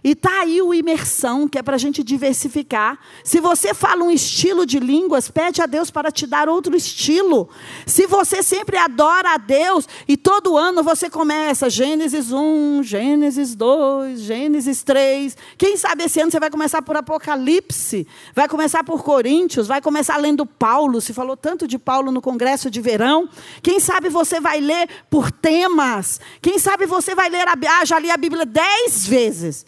[0.04, 3.00] E está aí o imersão, que é para a gente diversificar.
[3.24, 7.50] Se você fala um estilo de línguas, pede a Deus para te dar outro estilo.
[7.86, 14.20] Se você sempre adora a Deus e todo ano você começa Gênesis 1, Gênesis 2,
[14.20, 15.38] Gênesis 3.
[15.58, 20.18] Quem sabe esse ano você vai começar por Apocalipse, vai começar por Coríntios, vai começar
[20.18, 21.00] lendo Paulo.
[21.00, 23.30] Se falou tanto de Paulo no congresso de verão.
[23.62, 26.20] Quem sabe você vai ler por temas.
[26.42, 29.66] Quem sabe você vai ler a, ah, já li a Bíblia dez vezes.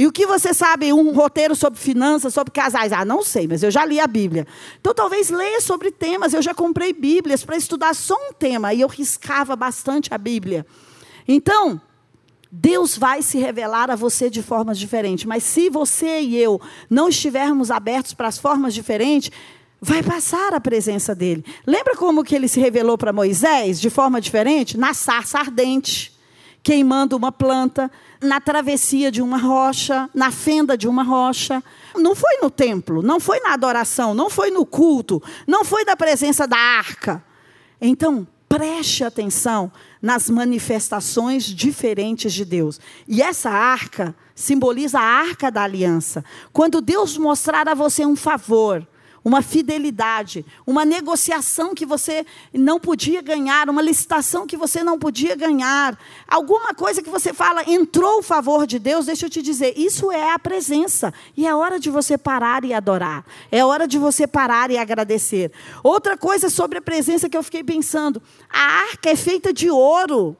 [0.00, 0.94] E o que você sabe?
[0.94, 2.90] Um roteiro sobre finanças, sobre casais?
[2.90, 4.46] Ah, não sei, mas eu já li a Bíblia.
[4.80, 6.32] Então talvez leia sobre temas.
[6.32, 8.72] Eu já comprei Bíblias para estudar só um tema.
[8.72, 10.64] E eu riscava bastante a Bíblia.
[11.28, 11.78] Então,
[12.50, 15.26] Deus vai se revelar a você de formas diferentes.
[15.26, 16.58] Mas se você e eu
[16.88, 19.30] não estivermos abertos para as formas diferentes,
[19.82, 21.44] vai passar a presença dele.
[21.66, 24.78] Lembra como que ele se revelou para Moisés de forma diferente?
[24.78, 26.18] Na sarça ardente
[26.62, 31.62] queimando uma planta, na travessia de uma rocha, na fenda de uma rocha.
[31.96, 35.96] Não foi no templo, não foi na adoração, não foi no culto, não foi da
[35.96, 37.24] presença da arca.
[37.80, 42.80] Então, preste atenção nas manifestações diferentes de Deus.
[43.06, 46.24] E essa arca simboliza a arca da aliança.
[46.52, 48.86] Quando Deus mostrar a você um favor,
[49.24, 55.36] uma fidelidade, uma negociação que você não podia ganhar, uma licitação que você não podia
[55.36, 59.74] ganhar, alguma coisa que você fala, entrou o favor de Deus, deixa eu te dizer,
[59.76, 61.12] isso é a presença.
[61.36, 63.24] E é hora de você parar e adorar.
[63.50, 65.52] É hora de você parar e agradecer.
[65.82, 70.36] Outra coisa sobre a presença que eu fiquei pensando, a arca é feita de ouro.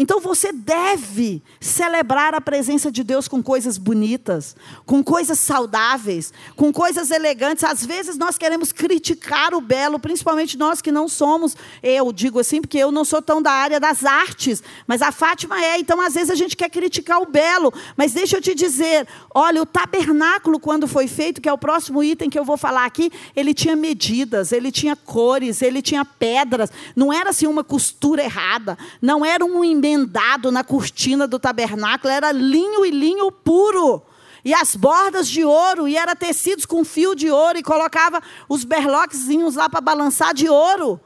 [0.00, 6.72] Então você deve celebrar a presença de Deus com coisas bonitas, com coisas saudáveis, com
[6.72, 7.64] coisas elegantes.
[7.64, 12.62] Às vezes nós queremos criticar o belo, principalmente nós que não somos, eu digo assim,
[12.62, 16.14] porque eu não sou tão da área das artes, mas a Fátima é, então às
[16.14, 17.70] vezes a gente quer criticar o belo.
[17.94, 22.02] Mas deixa eu te dizer, olha, o tabernáculo, quando foi feito, que é o próximo
[22.02, 26.70] item que eu vou falar aqui, ele tinha medidas, ele tinha cores, ele tinha pedras,
[26.96, 32.32] não era assim uma costura errada, não era um emendado na cortina do tabernáculo, era
[32.32, 34.02] linho e linho puro.
[34.44, 38.64] E as bordas de ouro, e era tecidos com fio de ouro, e colocava os
[38.64, 40.98] berloquezinhos lá para balançar de ouro.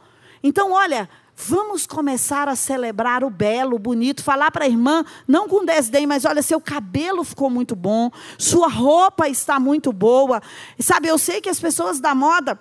[0.42, 5.48] Então, olha, vamos começar a celebrar o belo, o bonito, falar para a irmã, não
[5.48, 10.40] com desdém, mas olha, seu cabelo ficou muito bom, sua roupa está muito boa.
[10.78, 12.58] E sabe, eu sei que as pessoas da moda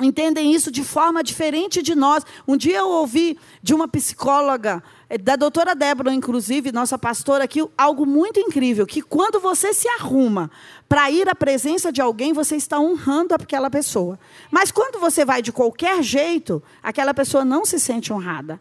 [0.00, 2.24] entendem isso de forma diferente de nós.
[2.46, 4.82] Um dia eu ouvi de uma psicóloga
[5.22, 10.50] da doutora Débora, inclusive, nossa pastora aqui, algo muito incrível, que quando você se arruma
[10.88, 14.18] para ir à presença de alguém, você está honrando aquela pessoa.
[14.50, 18.60] Mas quando você vai de qualquer jeito, aquela pessoa não se sente honrada.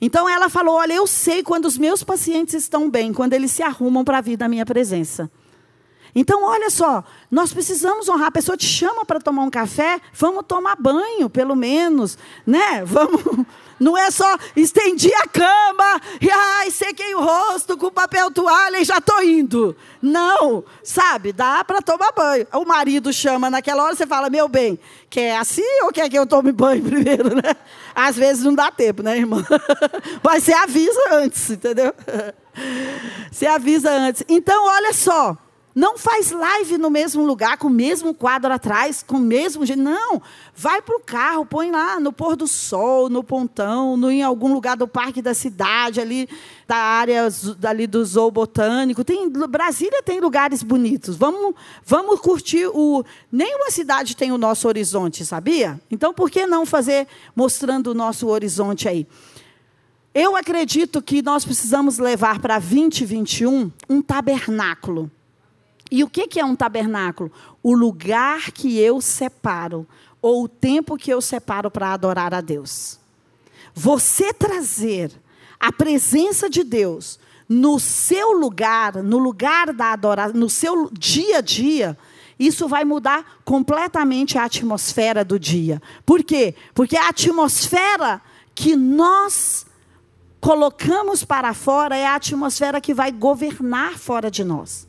[0.00, 3.62] Então ela falou: Olha, eu sei quando os meus pacientes estão bem, quando eles se
[3.62, 5.30] arrumam para vir na minha presença.
[6.14, 8.28] Então, olha só, nós precisamos honrar.
[8.28, 12.84] A pessoa te chama para tomar um café, vamos tomar banho, pelo menos, né?
[12.86, 13.44] Vamos.
[13.80, 18.84] Não é só estendi a cama e ai, sequei o rosto com papel toalha e
[18.84, 19.76] já estou indo.
[20.00, 21.32] Não, sabe?
[21.32, 22.46] Dá para tomar banho.
[22.52, 24.78] O marido chama naquela hora, você fala, meu bem,
[25.10, 27.56] quer assim ou quer que eu tome banho primeiro, né?
[27.94, 29.44] Às vezes não dá tempo, né, irmã?
[30.22, 31.92] Mas você avisa antes, entendeu?
[33.30, 34.22] Você avisa antes.
[34.28, 35.36] Então, olha só.
[35.74, 39.82] Não faz live no mesmo lugar, com o mesmo quadro atrás, com o mesmo jeito.
[39.82, 40.22] Não.
[40.54, 44.52] Vai para o carro, põe lá no pôr do sol, no pontão, no, em algum
[44.52, 46.28] lugar do parque da cidade, ali
[46.68, 47.28] da área
[47.66, 49.02] ali do zoo botânico.
[49.02, 51.16] Tem, Brasília tem lugares bonitos.
[51.16, 53.04] Vamos, vamos curtir o.
[53.32, 55.80] Nenhuma cidade tem o nosso horizonte, sabia?
[55.90, 59.08] Então, por que não fazer mostrando o nosso horizonte aí?
[60.14, 65.10] Eu acredito que nós precisamos levar para 2021 um tabernáculo.
[65.90, 67.30] E o que é um tabernáculo?
[67.62, 69.86] O lugar que eu separo,
[70.20, 72.98] ou o tempo que eu separo para adorar a Deus.
[73.74, 75.12] Você trazer
[75.60, 77.18] a presença de Deus
[77.48, 81.98] no seu lugar, no lugar da adoração, no seu dia a dia,
[82.38, 85.80] isso vai mudar completamente a atmosfera do dia.
[86.06, 86.54] Por quê?
[86.74, 88.20] Porque a atmosfera
[88.54, 89.66] que nós
[90.40, 94.88] colocamos para fora é a atmosfera que vai governar fora de nós.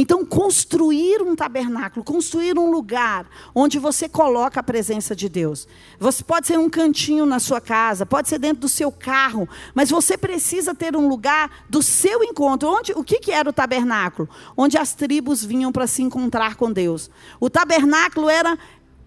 [0.00, 5.66] Então, construir um tabernáculo, construir um lugar onde você coloca a presença de Deus.
[5.98, 9.90] Você pode ser um cantinho na sua casa, pode ser dentro do seu carro, mas
[9.90, 12.68] você precisa ter um lugar do seu encontro.
[12.68, 14.28] Onde, o que, que era o tabernáculo?
[14.56, 17.10] Onde as tribos vinham para se encontrar com Deus.
[17.40, 18.56] O tabernáculo era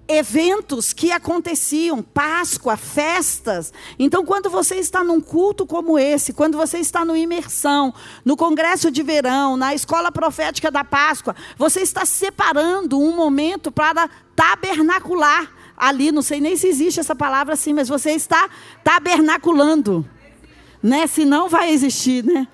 [0.08, 3.72] eventos que aconteciam, Páscoa, festas.
[3.98, 7.94] Então, quando você está num culto como esse, quando você está no imersão,
[8.26, 14.10] no congresso de verão, na escola profética da Páscoa, você está separando um momento para
[14.36, 18.50] tabernacular ali, não sei nem se existe essa palavra assim, mas você está
[18.84, 20.08] tabernaculando.
[20.82, 21.08] Né?
[21.08, 22.48] Se não vai existir, né?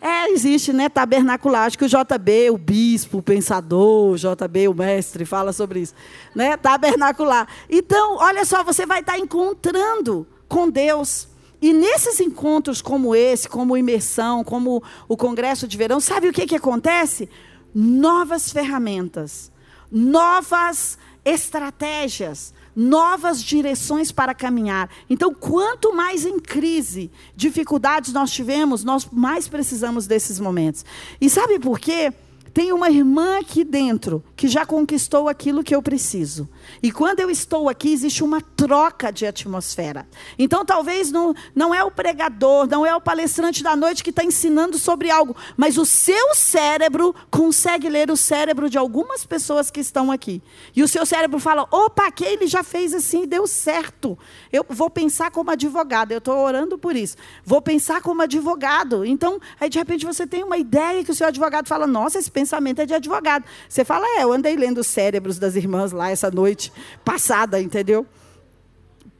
[0.00, 1.66] É, existe, né, tabernacular.
[1.66, 5.94] Acho que o JB, o bispo, o pensador, o JB, o mestre, fala sobre isso.
[6.34, 7.48] Né, tabernacular.
[7.68, 11.28] Então, olha só, você vai estar encontrando com Deus.
[11.60, 16.46] E nesses encontros como esse, como imersão, como o congresso de verão, sabe o que,
[16.46, 17.28] que acontece?
[17.74, 19.50] Novas ferramentas,
[19.90, 24.88] novas estratégias, novas direções para caminhar.
[25.10, 30.84] Então, quanto mais em crise, dificuldades nós tivemos, nós mais precisamos desses momentos.
[31.20, 32.12] E sabe por quê?
[32.54, 36.48] Tem uma irmã aqui dentro que já conquistou aquilo que eu preciso.
[36.82, 40.06] E quando eu estou aqui, existe uma troca de atmosfera.
[40.38, 44.24] Então, talvez não, não é o pregador, não é o palestrante da noite que está
[44.24, 49.80] ensinando sobre algo, mas o seu cérebro consegue ler o cérebro de algumas pessoas que
[49.80, 50.42] estão aqui.
[50.74, 54.18] E o seu cérebro fala: opa, que ele já fez assim e deu certo.
[54.52, 57.16] Eu vou pensar como advogado, eu estou orando por isso.
[57.44, 59.04] Vou pensar como advogado.
[59.04, 62.30] Então, aí de repente você tem uma ideia que o seu advogado fala: nossa, esse
[62.30, 63.44] pensamento é de advogado.
[63.68, 66.57] Você fala: é, eu andei lendo os cérebros das irmãs lá essa noite
[67.04, 68.06] passada, entendeu?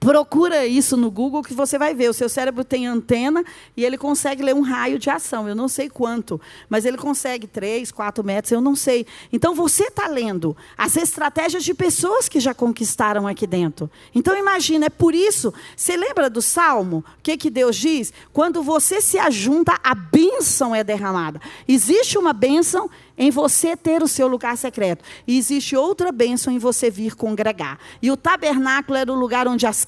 [0.01, 2.09] Procura isso no Google que você vai ver.
[2.09, 3.45] O seu cérebro tem antena
[3.77, 5.49] e ele consegue ler um raio de ação.
[5.49, 9.07] Eu não sei quanto, mas ele consegue 3, 4 metros, eu não sei.
[9.33, 13.91] Então você está lendo as estratégias de pessoas que já conquistaram aqui dentro.
[14.15, 15.53] Então imagina, é por isso.
[15.77, 16.99] Você lembra do Salmo?
[17.19, 18.13] O que, que Deus diz?
[18.33, 21.41] Quando você se ajunta, a bênção é derramada.
[21.67, 25.05] Existe uma bênção em você ter o seu lugar secreto.
[25.27, 27.79] E existe outra bênção em você vir congregar.
[28.01, 29.87] E o tabernáculo era o lugar onde as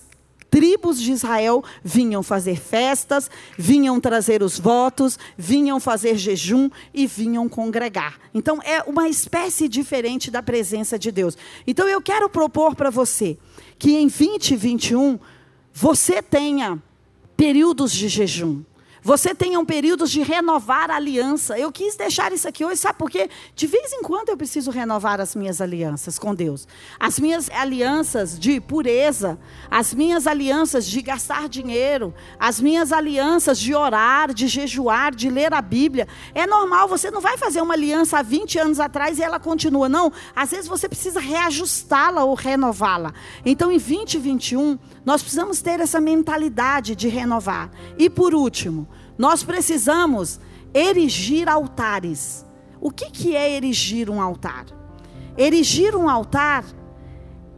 [0.51, 7.49] tribos de Israel vinham fazer festas, vinham trazer os votos, vinham fazer jejum e vinham
[7.49, 8.19] congregar.
[8.35, 11.39] Então é uma espécie diferente da presença de Deus.
[11.67, 13.39] Então eu quero propor para você
[13.79, 15.19] que em 2021
[15.73, 16.83] você tenha
[17.37, 18.63] períodos de jejum.
[19.03, 21.59] Você tenha um período de renovar a aliança.
[21.59, 23.31] Eu quis deixar isso aqui hoje, sabe por quê?
[23.55, 26.69] De vez em quando eu preciso renovar as minhas alianças com Deus.
[26.99, 29.39] As minhas alianças de pureza,
[29.71, 35.55] as minhas alianças de gastar dinheiro, as minhas alianças de orar, de jejuar, de ler
[35.55, 36.07] a Bíblia.
[36.35, 39.89] É normal, você não vai fazer uma aliança há 20 anos atrás e ela continua,
[39.89, 40.13] não.
[40.35, 43.15] Às vezes você precisa reajustá-la ou renová-la.
[43.45, 47.71] Então, em 2021, nós precisamos ter essa mentalidade de renovar.
[47.99, 50.41] E por último, nós precisamos
[50.73, 52.47] erigir altares.
[52.81, 54.67] O que, que é erigir um altar?
[55.37, 56.65] Erigir um altar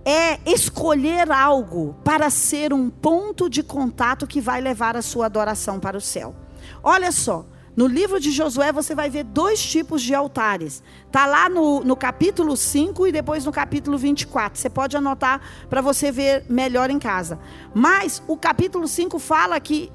[0.05, 5.79] é escolher algo para ser um ponto de contato que vai levar a sua adoração
[5.79, 6.35] para o céu.
[6.83, 10.83] Olha só, No livro de Josué você vai ver dois tipos de altares.
[11.07, 14.61] Está lá no, no capítulo 5 e depois no capítulo 24.
[14.61, 15.41] Você pode anotar
[15.71, 17.39] para você ver melhor em casa.
[17.75, 19.91] Mas o capítulo 5 fala que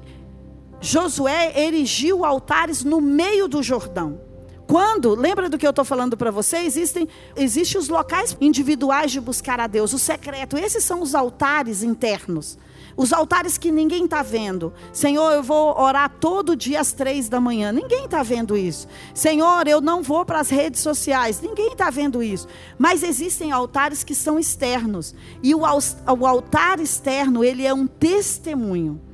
[0.80, 4.20] Josué erigiu altares no meio do Jordão.
[4.68, 6.58] Quando, lembra do que eu estou falando para você?
[6.58, 10.58] Existem, existem os locais individuais de buscar a Deus, o secreto.
[10.58, 12.58] Esses são os altares internos.
[12.94, 14.70] Os altares que ninguém está vendo.
[14.92, 17.72] Senhor, eu vou orar todo dia às três da manhã.
[17.72, 18.86] Ninguém está vendo isso.
[19.14, 21.40] Senhor, eu não vou para as redes sociais.
[21.40, 22.46] Ninguém está vendo isso.
[22.76, 25.14] Mas existem altares que são externos.
[25.42, 29.07] E o, o altar externo, ele é um testemunho.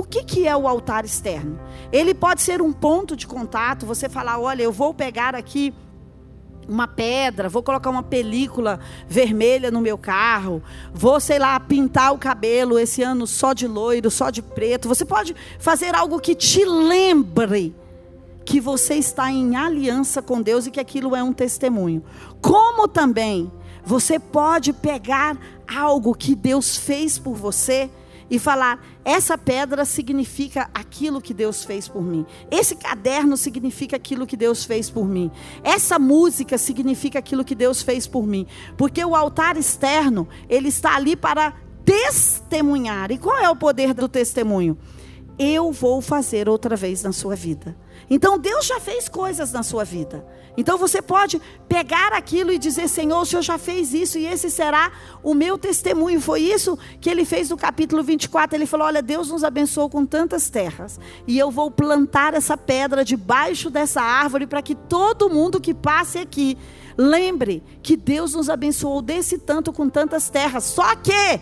[0.00, 1.60] O que, que é o altar externo?
[1.92, 3.84] Ele pode ser um ponto de contato.
[3.84, 5.74] Você falar, olha, eu vou pegar aqui
[6.66, 10.62] uma pedra, vou colocar uma película vermelha no meu carro,
[10.94, 14.88] vou, sei lá, pintar o cabelo esse ano só de loiro, só de preto.
[14.88, 17.76] Você pode fazer algo que te lembre
[18.46, 22.02] que você está em aliança com Deus e que aquilo é um testemunho.
[22.40, 23.52] Como também
[23.84, 25.36] você pode pegar
[25.68, 27.90] algo que Deus fez por você
[28.30, 32.24] e falar: essa pedra significa aquilo que Deus fez por mim.
[32.50, 35.30] Esse caderno significa aquilo que Deus fez por mim.
[35.64, 38.46] Essa música significa aquilo que Deus fez por mim.
[38.76, 41.54] Porque o altar externo, ele está ali para
[41.84, 43.10] testemunhar.
[43.10, 44.78] E qual é o poder do testemunho?
[45.38, 47.76] Eu vou fazer outra vez na sua vida.
[48.10, 50.26] Então Deus já fez coisas na sua vida.
[50.56, 54.50] Então você pode pegar aquilo e dizer: Senhor, o Senhor já fez isso e esse
[54.50, 54.90] será
[55.22, 56.20] o meu testemunho.
[56.20, 58.56] Foi isso que ele fez no capítulo 24.
[58.56, 63.04] Ele falou: Olha, Deus nos abençoou com tantas terras e eu vou plantar essa pedra
[63.04, 66.58] debaixo dessa árvore para que todo mundo que passe aqui
[66.98, 70.64] lembre que Deus nos abençoou desse tanto com tantas terras.
[70.64, 71.40] Só que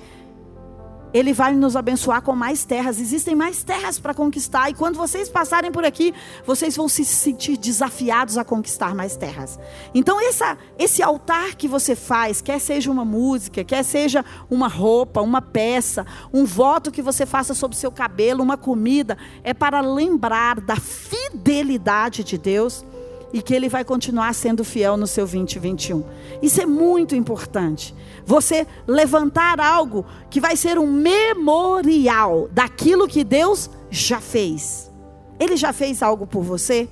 [1.13, 3.01] ele vai nos abençoar com mais terras.
[3.01, 4.71] Existem mais terras para conquistar.
[4.71, 6.15] E quando vocês passarem por aqui,
[6.47, 9.59] vocês vão se sentir desafiados a conquistar mais terras.
[9.95, 15.21] Então, essa, esse altar que você faz, quer seja uma música, quer seja uma roupa,
[15.21, 20.61] uma peça, um voto que você faça sobre seu cabelo, uma comida, é para lembrar
[20.61, 22.85] da fidelidade de Deus
[23.33, 26.05] e que ele vai continuar sendo fiel no seu 2021.
[26.43, 27.95] Isso é muito importante.
[28.25, 34.91] Você levantar algo que vai ser um memorial daquilo que Deus já fez.
[35.39, 36.89] Ele já fez algo por você?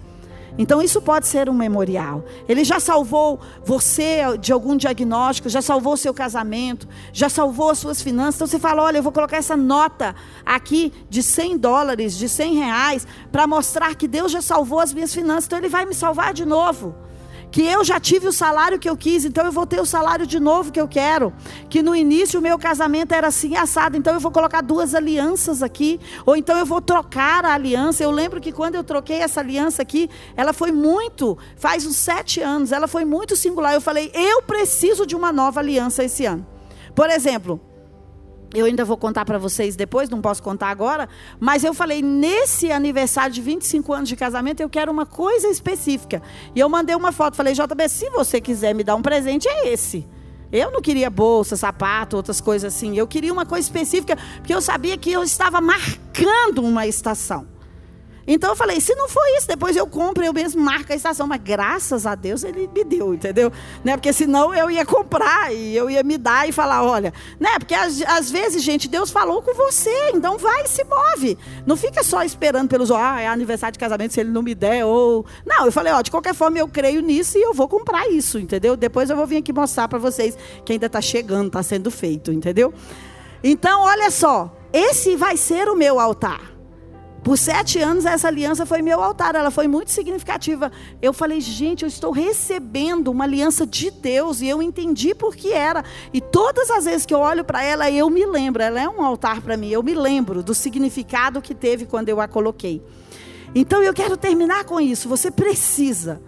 [0.58, 2.24] Então isso pode ser um memorial.
[2.48, 8.00] Ele já salvou você de algum diagnóstico, já salvou seu casamento, já salvou as suas
[8.00, 8.36] finanças.
[8.36, 12.54] Então você fala: olha, eu vou colocar essa nota aqui de 100 dólares, de 100
[12.54, 15.46] reais, para mostrar que Deus já salvou as minhas finanças.
[15.46, 17.05] Então Ele vai me salvar de novo
[17.56, 20.26] que eu já tive o salário que eu quis, então eu vou ter o salário
[20.26, 21.32] de novo que eu quero.
[21.70, 25.62] Que no início o meu casamento era assim assado, então eu vou colocar duas alianças
[25.62, 28.04] aqui, ou então eu vou trocar a aliança.
[28.04, 32.42] Eu lembro que quando eu troquei essa aliança aqui, ela foi muito, faz uns sete
[32.42, 33.72] anos, ela foi muito singular.
[33.72, 36.46] Eu falei, eu preciso de uma nova aliança esse ano.
[36.94, 37.58] Por exemplo,
[38.54, 42.70] eu ainda vou contar para vocês depois, não posso contar agora, mas eu falei, nesse
[42.70, 46.22] aniversário de 25 anos de casamento, eu quero uma coisa específica.
[46.54, 49.68] E eu mandei uma foto, falei, JB, se você quiser me dar um presente, é
[49.68, 50.06] esse.
[50.52, 52.96] Eu não queria bolsa, sapato, outras coisas assim.
[52.96, 57.55] Eu queria uma coisa específica, porque eu sabia que eu estava marcando uma estação.
[58.26, 61.26] Então eu falei, se não for isso, depois eu compro, eu mesmo marco a estação.
[61.26, 63.52] Mas graças a Deus ele me deu, entendeu?
[63.84, 63.96] Né?
[63.96, 67.58] Porque senão eu ia comprar e eu ia me dar e falar, olha, né?
[67.58, 71.38] Porque às, vezes, gente, Deus falou com você, então vai e se move.
[71.64, 74.84] Não fica só esperando pelos, ah, é aniversário de casamento, se ele não me der,
[74.84, 75.24] ou.
[75.44, 78.38] Não, eu falei, ó, de qualquer forma eu creio nisso e eu vou comprar isso,
[78.38, 78.76] entendeu?
[78.76, 82.32] Depois eu vou vir aqui mostrar para vocês que ainda está chegando, está sendo feito,
[82.32, 82.74] entendeu?
[83.42, 86.55] Então, olha só, esse vai ser o meu altar.
[87.26, 90.70] Por sete anos, essa aliança foi meu altar, ela foi muito significativa.
[91.02, 95.52] Eu falei, gente, eu estou recebendo uma aliança de Deus, e eu entendi por que
[95.52, 95.84] era.
[96.12, 99.04] E todas as vezes que eu olho para ela, eu me lembro, ela é um
[99.04, 102.80] altar para mim, eu me lembro do significado que teve quando eu a coloquei.
[103.52, 105.08] Então eu quero terminar com isso.
[105.08, 106.22] Você precisa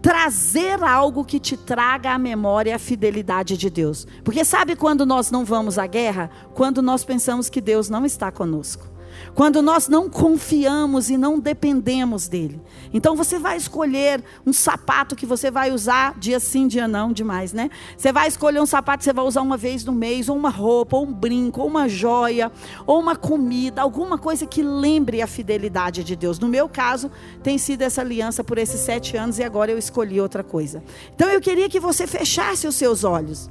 [0.00, 4.06] trazer algo que te traga à memória a fidelidade de Deus.
[4.24, 6.30] Porque sabe quando nós não vamos à guerra?
[6.54, 8.91] Quando nós pensamos que Deus não está conosco.
[9.34, 12.60] Quando nós não confiamos e não dependemos dele.
[12.92, 17.52] Então você vai escolher um sapato que você vai usar dia sim, dia não, demais,
[17.52, 17.70] né?
[17.96, 20.50] Você vai escolher um sapato que você vai usar uma vez no mês, ou uma
[20.50, 22.50] roupa, ou um brinco, ou uma joia,
[22.86, 26.38] ou uma comida, alguma coisa que lembre a fidelidade de Deus.
[26.38, 27.10] No meu caso,
[27.42, 30.82] tem sido essa aliança por esses sete anos e agora eu escolhi outra coisa.
[31.14, 33.50] Então eu queria que você fechasse os seus olhos.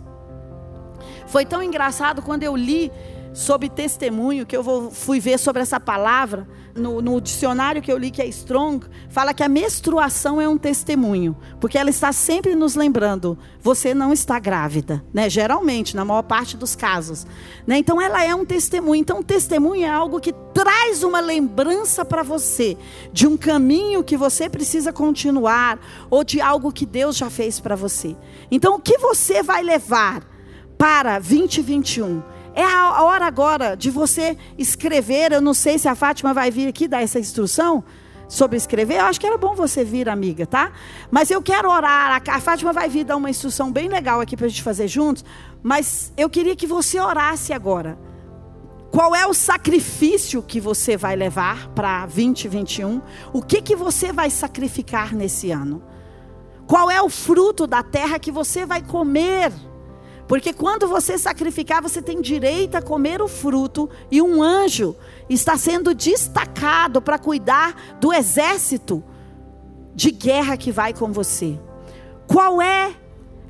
[1.27, 2.91] Foi tão engraçado quando eu li
[3.33, 7.97] sobre testemunho, que eu vou, fui ver sobre essa palavra, no, no, dicionário que eu
[7.97, 12.55] li, que é Strong, fala que a menstruação é um testemunho, porque ela está sempre
[12.55, 15.29] nos lembrando: você não está grávida, né?
[15.29, 17.25] Geralmente, na maior parte dos casos.
[17.65, 17.77] Né?
[17.77, 19.01] Então, ela é um testemunho.
[19.01, 22.77] Então, testemunho é algo que traz uma lembrança para você
[23.11, 25.79] de um caminho que você precisa continuar,
[26.09, 28.15] ou de algo que Deus já fez para você.
[28.49, 30.23] Então, o que você vai levar
[30.77, 32.40] para 2021?
[32.53, 35.31] É a hora agora de você escrever.
[35.31, 37.83] Eu não sei se a Fátima vai vir aqui dar essa instrução
[38.27, 38.95] sobre escrever.
[38.95, 40.71] Eu acho que era bom você vir, amiga, tá?
[41.09, 42.21] Mas eu quero orar.
[42.27, 45.23] A Fátima vai vir dar uma instrução bem legal aqui para a gente fazer juntos.
[45.61, 47.97] Mas eu queria que você orasse agora.
[48.89, 53.01] Qual é o sacrifício que você vai levar para 2021?
[53.31, 55.81] O que, que você vai sacrificar nesse ano?
[56.67, 59.51] Qual é o fruto da terra que você vai comer?
[60.31, 64.95] Porque quando você sacrificar, você tem direito a comer o fruto, e um anjo
[65.29, 69.03] está sendo destacado para cuidar do exército
[69.93, 71.59] de guerra que vai com você.
[72.27, 72.95] Qual é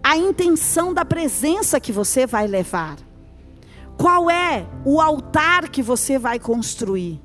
[0.01, 2.97] a intenção da presença que você vai levar?
[3.95, 7.21] Qual é o altar que você vai construir?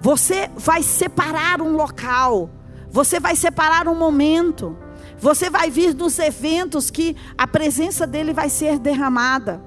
[0.00, 2.48] Você vai separar um local,
[2.92, 4.78] você vai separar um momento.
[5.18, 9.62] Você vai vir nos eventos que a presença dele vai ser derramada.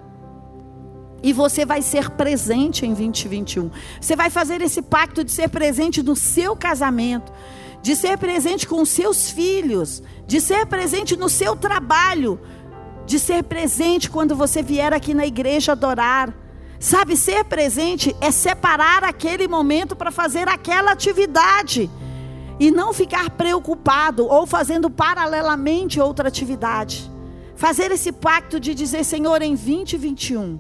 [1.22, 3.72] E você vai ser presente em 2021.
[4.00, 7.32] Você vai fazer esse pacto de ser presente no seu casamento,
[7.82, 12.40] de ser presente com os seus filhos, de ser presente no seu trabalho,
[13.06, 16.34] de ser presente quando você vier aqui na igreja adorar.
[16.80, 21.90] Sabe, ser presente é separar aquele momento para fazer aquela atividade
[22.60, 27.10] e não ficar preocupado ou fazendo paralelamente outra atividade.
[27.56, 30.60] Fazer esse pacto de dizer, Senhor, em 2021,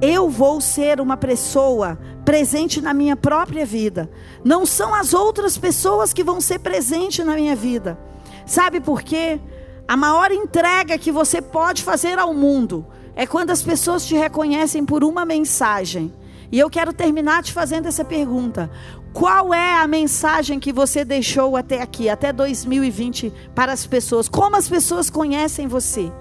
[0.00, 4.10] eu vou ser uma pessoa presente na minha própria vida.
[4.44, 7.98] Não são as outras pessoas que vão ser presentes na minha vida.
[8.46, 9.40] Sabe por quê?
[9.86, 14.84] A maior entrega que você pode fazer ao mundo é quando as pessoas te reconhecem
[14.84, 16.12] por uma mensagem.
[16.52, 18.70] E eu quero terminar te fazendo essa pergunta:
[19.12, 24.28] qual é a mensagem que você deixou até aqui, até 2020, para as pessoas?
[24.28, 26.12] Como as pessoas conhecem você?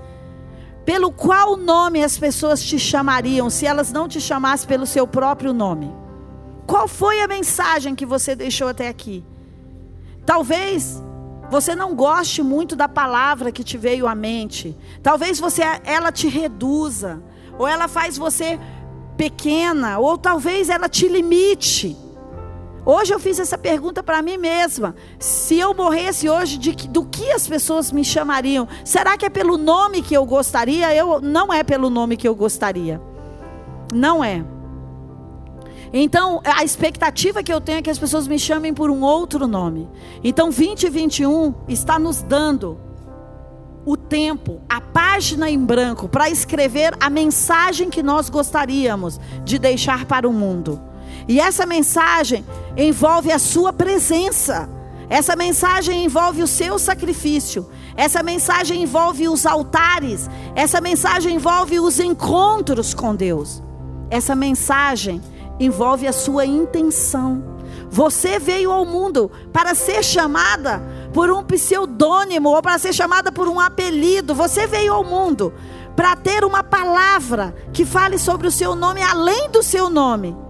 [0.85, 5.53] Pelo qual nome as pessoas te chamariam se elas não te chamassem pelo seu próprio
[5.53, 5.93] nome?
[6.65, 9.23] Qual foi a mensagem que você deixou até aqui?
[10.25, 11.01] Talvez
[11.49, 14.75] você não goste muito da palavra que te veio à mente.
[15.01, 17.21] Talvez você ela te reduza,
[17.57, 18.59] ou ela faz você
[19.15, 21.95] pequena, ou talvez ela te limite.
[22.86, 24.95] Hoje eu fiz essa pergunta para mim mesma.
[25.19, 28.67] Se eu morresse hoje, de, do que as pessoas me chamariam?
[28.84, 30.93] Será que é pelo nome que eu gostaria?
[30.95, 33.01] Eu, não é pelo nome que eu gostaria.
[33.93, 34.43] Não é.
[35.91, 39.47] Então, a expectativa que eu tenho é que as pessoas me chamem por um outro
[39.47, 39.89] nome.
[40.23, 42.80] Então, 2021 está nos dando
[43.86, 50.05] o tempo, a página em branco, para escrever a mensagem que nós gostaríamos de deixar
[50.05, 50.80] para o mundo.
[51.30, 52.43] E essa mensagem
[52.75, 54.67] envolve a sua presença.
[55.07, 57.69] Essa mensagem envolve o seu sacrifício.
[57.95, 60.27] Essa mensagem envolve os altares.
[60.55, 63.61] Essa mensagem envolve os encontros com Deus.
[64.09, 65.21] Essa mensagem
[65.59, 67.43] envolve a sua intenção.
[67.91, 70.82] Você veio ao mundo para ser chamada
[71.13, 74.34] por um pseudônimo ou para ser chamada por um apelido.
[74.34, 75.53] Você veio ao mundo
[75.95, 80.49] para ter uma palavra que fale sobre o seu nome além do seu nome.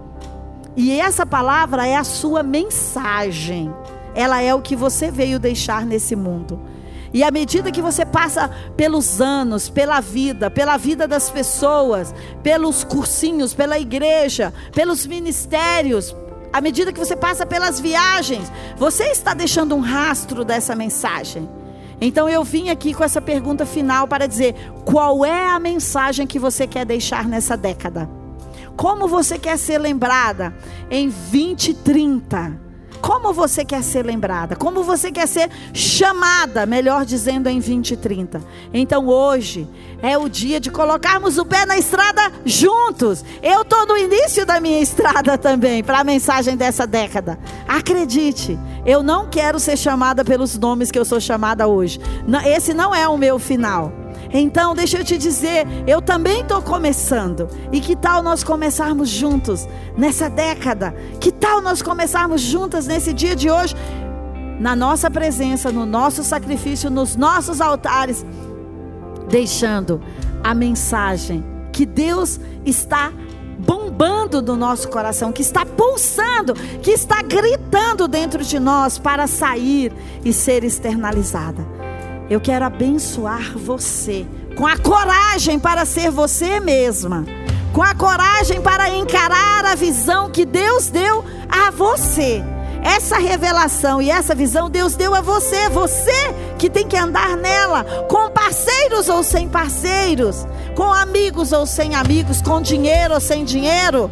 [0.76, 3.72] E essa palavra é a sua mensagem.
[4.14, 6.60] Ela é o que você veio deixar nesse mundo.
[7.12, 12.84] E à medida que você passa pelos anos, pela vida, pela vida das pessoas, pelos
[12.84, 16.14] cursinhos, pela igreja, pelos ministérios,
[16.52, 21.48] à medida que você passa pelas viagens, você está deixando um rastro dessa mensagem.
[22.00, 24.54] Então eu vim aqui com essa pergunta final para dizer:
[24.84, 28.19] qual é a mensagem que você quer deixar nessa década?
[28.76, 30.54] Como você quer ser lembrada
[30.90, 32.70] em 2030?
[33.00, 34.54] Como você quer ser lembrada?
[34.54, 38.42] Como você quer ser chamada, melhor dizendo, em 2030?
[38.74, 39.66] Então hoje
[40.02, 43.24] é o dia de colocarmos o pé na estrada juntos.
[43.42, 47.38] Eu estou no início da minha estrada também, para a mensagem dessa década.
[47.66, 51.98] Acredite, eu não quero ser chamada pelos nomes que eu sou chamada hoje.
[52.44, 53.99] Esse não é o meu final.
[54.32, 57.48] Então, deixa eu te dizer, eu também estou começando.
[57.72, 60.94] E que tal nós começarmos juntos nessa década?
[61.18, 63.74] Que tal nós começarmos juntas nesse dia de hoje?
[64.60, 68.24] Na nossa presença, no nosso sacrifício, nos nossos altares,
[69.28, 70.00] deixando
[70.44, 73.12] a mensagem que Deus está
[73.58, 79.92] bombando no nosso coração, que está pulsando, que está gritando dentro de nós para sair
[80.24, 81.79] e ser externalizada.
[82.30, 84.24] Eu quero abençoar você
[84.56, 87.26] com a coragem para ser você mesma,
[87.72, 92.40] com a coragem para encarar a visão que Deus deu a você.
[92.84, 97.82] Essa revelação e essa visão Deus deu a você, você que tem que andar nela,
[98.08, 104.08] com parceiros ou sem parceiros, com amigos ou sem amigos, com dinheiro ou sem dinheiro.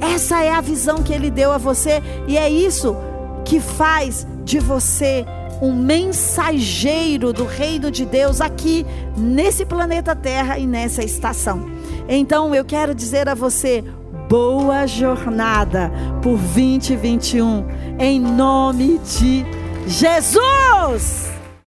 [0.00, 2.96] Essa é a visão que Ele deu a você e é isso
[3.44, 5.26] que faz de você
[5.60, 8.86] um mensageiro do reino de Deus aqui
[9.16, 11.70] nesse planeta Terra e nessa estação.
[12.08, 13.84] Então eu quero dizer a você,
[14.28, 15.90] boa jornada
[16.22, 17.66] por 2021,
[17.98, 19.44] em nome de
[19.86, 21.29] Jesus!